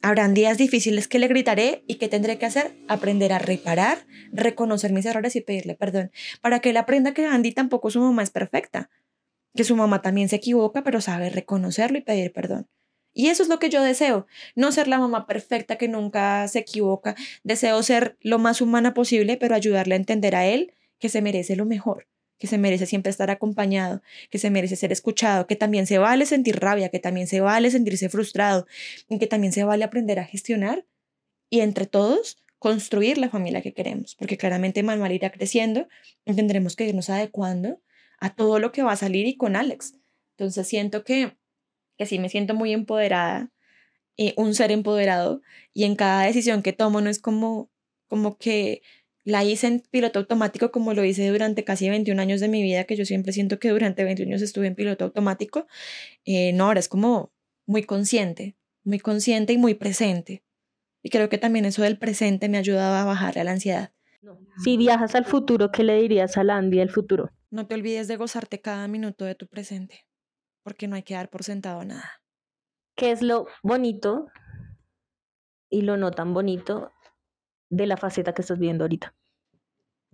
[0.02, 4.92] habrán días difíciles que le gritaré y que tendré que hacer, aprender a reparar, reconocer
[4.92, 6.12] mis errores y pedirle perdón,
[6.42, 8.90] para que él aprenda que Andy tampoco su mamá es perfecta
[9.56, 12.68] que su mamá también se equivoca, pero sabe reconocerlo y pedir perdón.
[13.14, 14.26] Y eso es lo que yo deseo,
[14.56, 19.38] no ser la mamá perfecta que nunca se equivoca, deseo ser lo más humana posible,
[19.38, 22.08] pero ayudarle a entender a él que se merece lo mejor,
[22.40, 24.02] que se merece siempre estar acompañado,
[24.32, 27.70] que se merece ser escuchado, que también se vale sentir rabia, que también se vale
[27.70, 28.66] sentirse frustrado,
[29.08, 30.86] y que también se vale aprender a gestionar
[31.52, 35.88] y entre todos construir la familia que queremos, porque claramente Manuel irá creciendo,
[36.26, 37.80] tendremos que irnos adecuando
[38.24, 40.00] a todo lo que va a salir y con Alex.
[40.38, 41.36] Entonces siento que,
[41.98, 43.52] que sí me siento muy empoderada,
[44.16, 45.42] y un ser empoderado,
[45.74, 47.70] y en cada decisión que tomo no es como,
[48.08, 48.82] como que
[49.26, 52.86] la hice en piloto automático como lo hice durante casi 21 años de mi vida,
[52.86, 55.68] que yo siempre siento que durante 21 años estuve en piloto automático.
[56.24, 57.34] Eh, no, ahora es como
[57.66, 58.56] muy consciente,
[58.86, 60.44] muy consciente y muy presente.
[61.02, 63.92] Y creo que también eso del presente me ha ayudado a bajar la ansiedad.
[64.64, 67.32] Si viajas al futuro, ¿qué le dirías a Landy del futuro?
[67.54, 70.08] No te olvides de gozarte cada minuto de tu presente,
[70.64, 72.24] porque no hay que dar por sentado nada.
[72.96, 74.26] ¿Qué es lo bonito
[75.70, 76.92] y lo no tan bonito
[77.70, 79.16] de la faceta que estás viendo ahorita?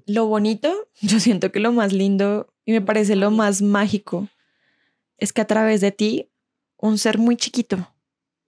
[0.06, 4.28] Lo bonito, yo siento que lo más lindo y me parece lo más mágico
[5.16, 6.30] es que a través de ti,
[6.76, 7.96] un ser muy chiquito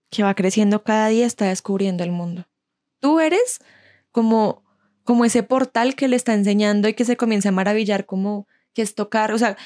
[0.10, 2.46] que va creciendo cada día está descubriendo el mundo.
[3.00, 3.60] Tú eres
[4.12, 4.66] como,
[5.06, 8.82] como ese portal que le está enseñando y que se comienza a maravillar como que
[8.82, 9.58] es tocar, o sea,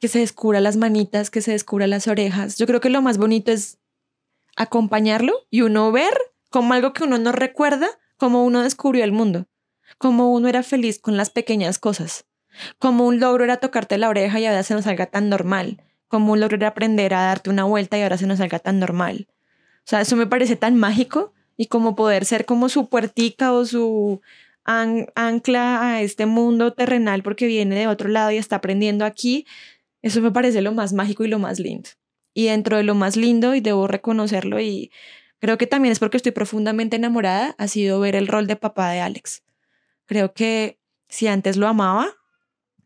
[0.00, 2.56] que se descubra las manitas, que se descubra las orejas.
[2.56, 3.78] Yo creo que lo más bonito es
[4.56, 6.12] acompañarlo y uno ver
[6.50, 9.46] como algo que uno no recuerda, como uno descubrió el mundo,
[9.98, 12.26] como uno era feliz con las pequeñas cosas,
[12.78, 16.32] como un logro era tocarte la oreja y ahora se nos salga tan normal, como
[16.32, 19.28] un logro era aprender a darte una vuelta y ahora se nos salga tan normal.
[19.78, 23.64] O sea, eso me parece tan mágico y como poder ser como su puertica o
[23.64, 24.20] su
[24.64, 29.46] ancla a este mundo terrenal porque viene de otro lado y está aprendiendo aquí,
[30.02, 31.90] eso me parece lo más mágico y lo más lindo.
[32.34, 34.90] Y dentro de lo más lindo, y debo reconocerlo, y
[35.38, 38.90] creo que también es porque estoy profundamente enamorada, ha sido ver el rol de papá
[38.90, 39.42] de Alex.
[40.06, 42.08] Creo que si antes lo amaba,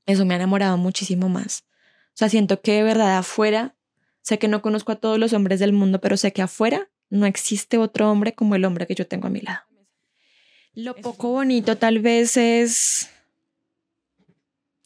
[0.04, 1.64] eso me ha enamorado muchísimo más.
[2.08, 3.76] O sea, siento que de verdad afuera,
[4.22, 7.26] sé que no conozco a todos los hombres del mundo, pero sé que afuera no
[7.26, 9.65] existe otro hombre como el hombre que yo tengo a mi lado.
[10.76, 13.08] Lo poco bonito tal vez es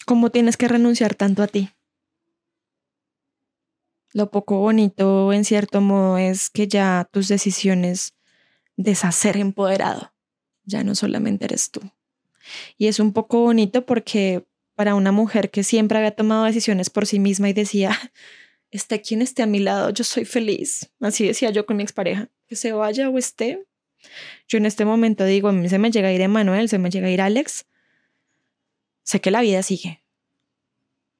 [0.06, 1.70] cómo tienes que renunciar tanto a ti.
[4.12, 8.14] Lo poco bonito, en cierto modo, es que ya tus decisiones
[8.76, 10.12] deshacer empoderado,
[10.62, 11.80] ya no solamente eres tú.
[12.78, 17.04] Y es un poco bonito porque para una mujer que siempre había tomado decisiones por
[17.08, 17.98] sí misma y decía,
[18.70, 20.92] esté quien esté a mi lado, yo soy feliz.
[21.00, 23.66] Así decía yo con mi expareja, que se vaya o esté,
[24.48, 26.90] yo en este momento digo, a mí se me llega a ir Emanuel, se me
[26.90, 27.66] llega a ir Alex.
[29.02, 30.02] Sé que la vida sigue,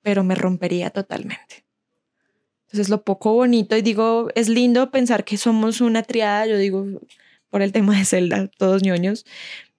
[0.03, 1.65] pero me rompería totalmente.
[2.67, 6.87] Entonces lo poco bonito, y digo, es lindo pensar que somos una triada, yo digo,
[7.49, 9.27] por el tema de Zelda, todos ñoños,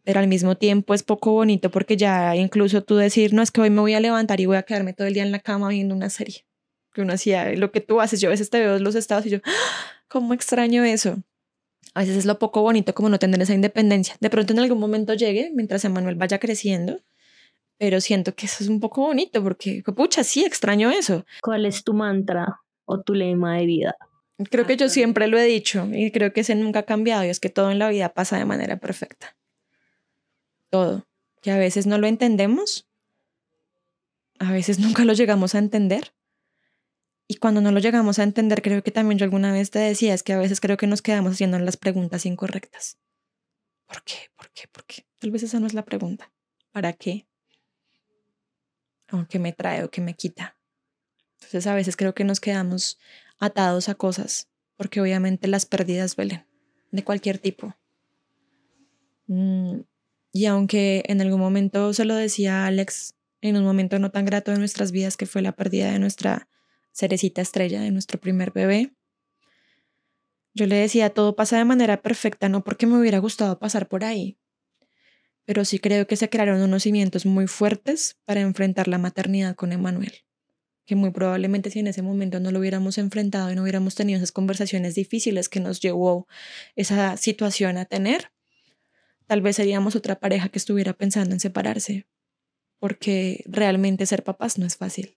[0.03, 3.61] pero al mismo tiempo es poco bonito porque ya incluso tú decir, no es que
[3.61, 5.69] hoy me voy a levantar y voy a quedarme todo el día en la cama
[5.69, 6.45] viendo una serie.
[6.93, 9.25] Que uno hacía, lo que tú haces, yo a veces te veo en los estados
[9.25, 10.03] y yo, ¡Ah!
[10.09, 11.23] ¿cómo extraño eso?
[11.93, 14.15] A veces es lo poco bonito como no tener esa independencia.
[14.19, 17.01] De pronto en algún momento llegue mientras Emanuel vaya creciendo,
[17.77, 21.25] pero siento que eso es un poco bonito porque, pucha, sí, extraño eso.
[21.41, 23.95] ¿Cuál es tu mantra o tu lema de vida?
[24.49, 27.29] Creo que yo siempre lo he dicho y creo que ese nunca ha cambiado y
[27.29, 29.35] es que todo en la vida pasa de manera perfecta.
[30.69, 31.05] Todo.
[31.41, 32.87] Que a veces no lo entendemos,
[34.39, 36.13] a veces nunca lo llegamos a entender,
[37.31, 40.13] y cuando no lo llegamos a entender, creo que también yo alguna vez te decía,
[40.13, 42.97] es que a veces creo que nos quedamos haciendo las preguntas incorrectas.
[43.87, 44.15] ¿Por qué?
[44.35, 44.67] ¿Por qué?
[44.69, 45.05] ¿Por qué?
[45.17, 46.29] Tal vez esa no es la pregunta.
[46.73, 47.25] ¿Para qué?
[49.13, 50.57] ¿O qué me trae o qué me quita?
[51.35, 52.99] Entonces a veces creo que nos quedamos
[53.39, 56.45] atados a cosas, porque obviamente las pérdidas duelen,
[56.91, 57.77] de cualquier tipo.
[59.27, 59.83] Mm,
[60.33, 64.51] y aunque en algún momento se lo decía Alex, en un momento no tan grato
[64.51, 66.49] de nuestras vidas, que fue la pérdida de nuestra
[66.93, 68.93] cerecita estrella de nuestro primer bebé.
[70.53, 74.03] Yo le decía, todo pasa de manera perfecta, no porque me hubiera gustado pasar por
[74.03, 74.37] ahí,
[75.45, 79.71] pero sí creo que se crearon unos cimientos muy fuertes para enfrentar la maternidad con
[79.71, 80.13] Emanuel,
[80.85, 84.17] que muy probablemente si en ese momento no lo hubiéramos enfrentado y no hubiéramos tenido
[84.17, 86.27] esas conversaciones difíciles que nos llevó
[86.75, 88.31] esa situación a tener,
[89.27, 92.07] tal vez seríamos otra pareja que estuviera pensando en separarse,
[92.79, 95.15] porque realmente ser papás no es fácil.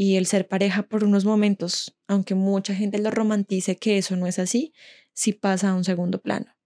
[0.00, 4.26] Y el ser pareja por unos momentos, aunque mucha gente lo romantice que eso no
[4.26, 4.72] es así,
[5.12, 6.56] sí pasa a un segundo plano,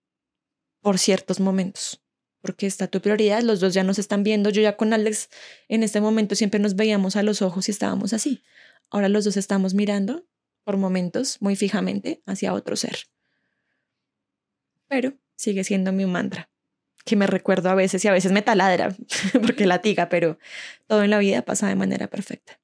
[0.80, 2.00] por ciertos momentos
[2.40, 5.30] porque está tu prioridad, los dos ya nos están viendo, yo ya con Alex
[5.68, 8.44] en este momento siempre nos veíamos a los ojos y estábamos así.
[8.90, 10.26] Ahora los dos estamos mirando
[10.62, 12.98] por momentos muy fijamente hacia otro ser.
[14.88, 16.50] Pero sigue siendo mi mantra,
[17.06, 18.94] que me recuerdo a veces y a veces me taladra
[19.42, 20.38] porque latiga, pero
[20.86, 22.60] todo en la vida pasa de manera perfecta.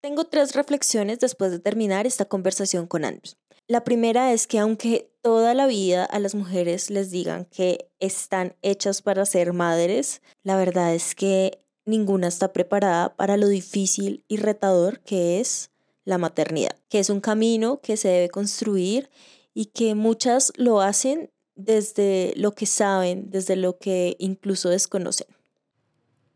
[0.00, 3.32] Tengo tres reflexiones después de terminar esta conversación con Andy.
[3.68, 8.54] La primera es que aunque toda la vida a las mujeres les digan que están
[8.62, 14.36] hechas para ser madres, la verdad es que ninguna está preparada para lo difícil y
[14.36, 15.70] retador que es
[16.04, 19.10] la maternidad, que es un camino que se debe construir
[19.52, 25.26] y que muchas lo hacen desde lo que saben, desde lo que incluso desconocen.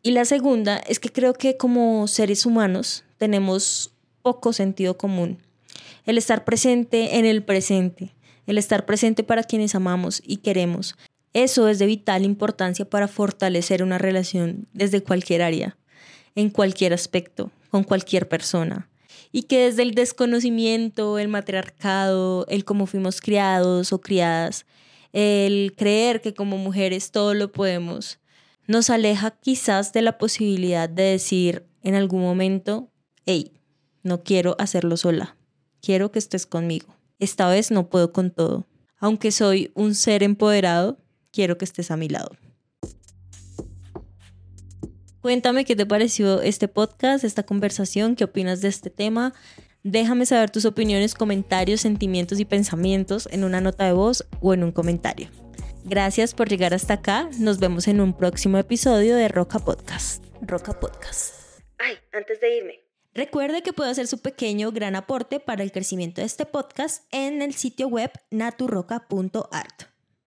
[0.02, 3.92] Y la segunda es que creo que como seres humanos tenemos
[4.22, 5.42] poco sentido común
[6.06, 8.14] el estar presente en el presente,
[8.46, 10.96] el estar presente para quienes amamos y queremos.
[11.34, 15.76] Eso es de vital importancia para fortalecer una relación desde cualquier área,
[16.34, 18.88] en cualquier aspecto, con cualquier persona.
[19.30, 24.64] Y que desde el desconocimiento, el matriarcado, el cómo fuimos criados o criadas,
[25.12, 28.18] el creer que como mujeres todo lo podemos,
[28.66, 32.89] nos aleja quizás de la posibilidad de decir en algún momento,
[33.26, 33.52] hey,
[34.02, 35.36] no quiero hacerlo sola,
[35.80, 36.94] quiero que estés conmigo.
[37.18, 38.66] Esta vez no puedo con todo.
[38.98, 40.98] Aunque soy un ser empoderado,
[41.32, 42.30] quiero que estés a mi lado.
[45.20, 49.34] Cuéntame qué te pareció este podcast, esta conversación, qué opinas de este tema.
[49.82, 54.64] Déjame saber tus opiniones, comentarios, sentimientos y pensamientos en una nota de voz o en
[54.64, 55.28] un comentario.
[55.84, 57.28] Gracias por llegar hasta acá.
[57.38, 60.24] Nos vemos en un próximo episodio de Roca Podcast.
[60.42, 61.34] Roca Podcast.
[61.78, 62.89] Ay, antes de irme.
[63.20, 67.42] Recuerde que puede hacer su pequeño gran aporte para el crecimiento de este podcast en
[67.42, 69.89] el sitio web naturroca.art.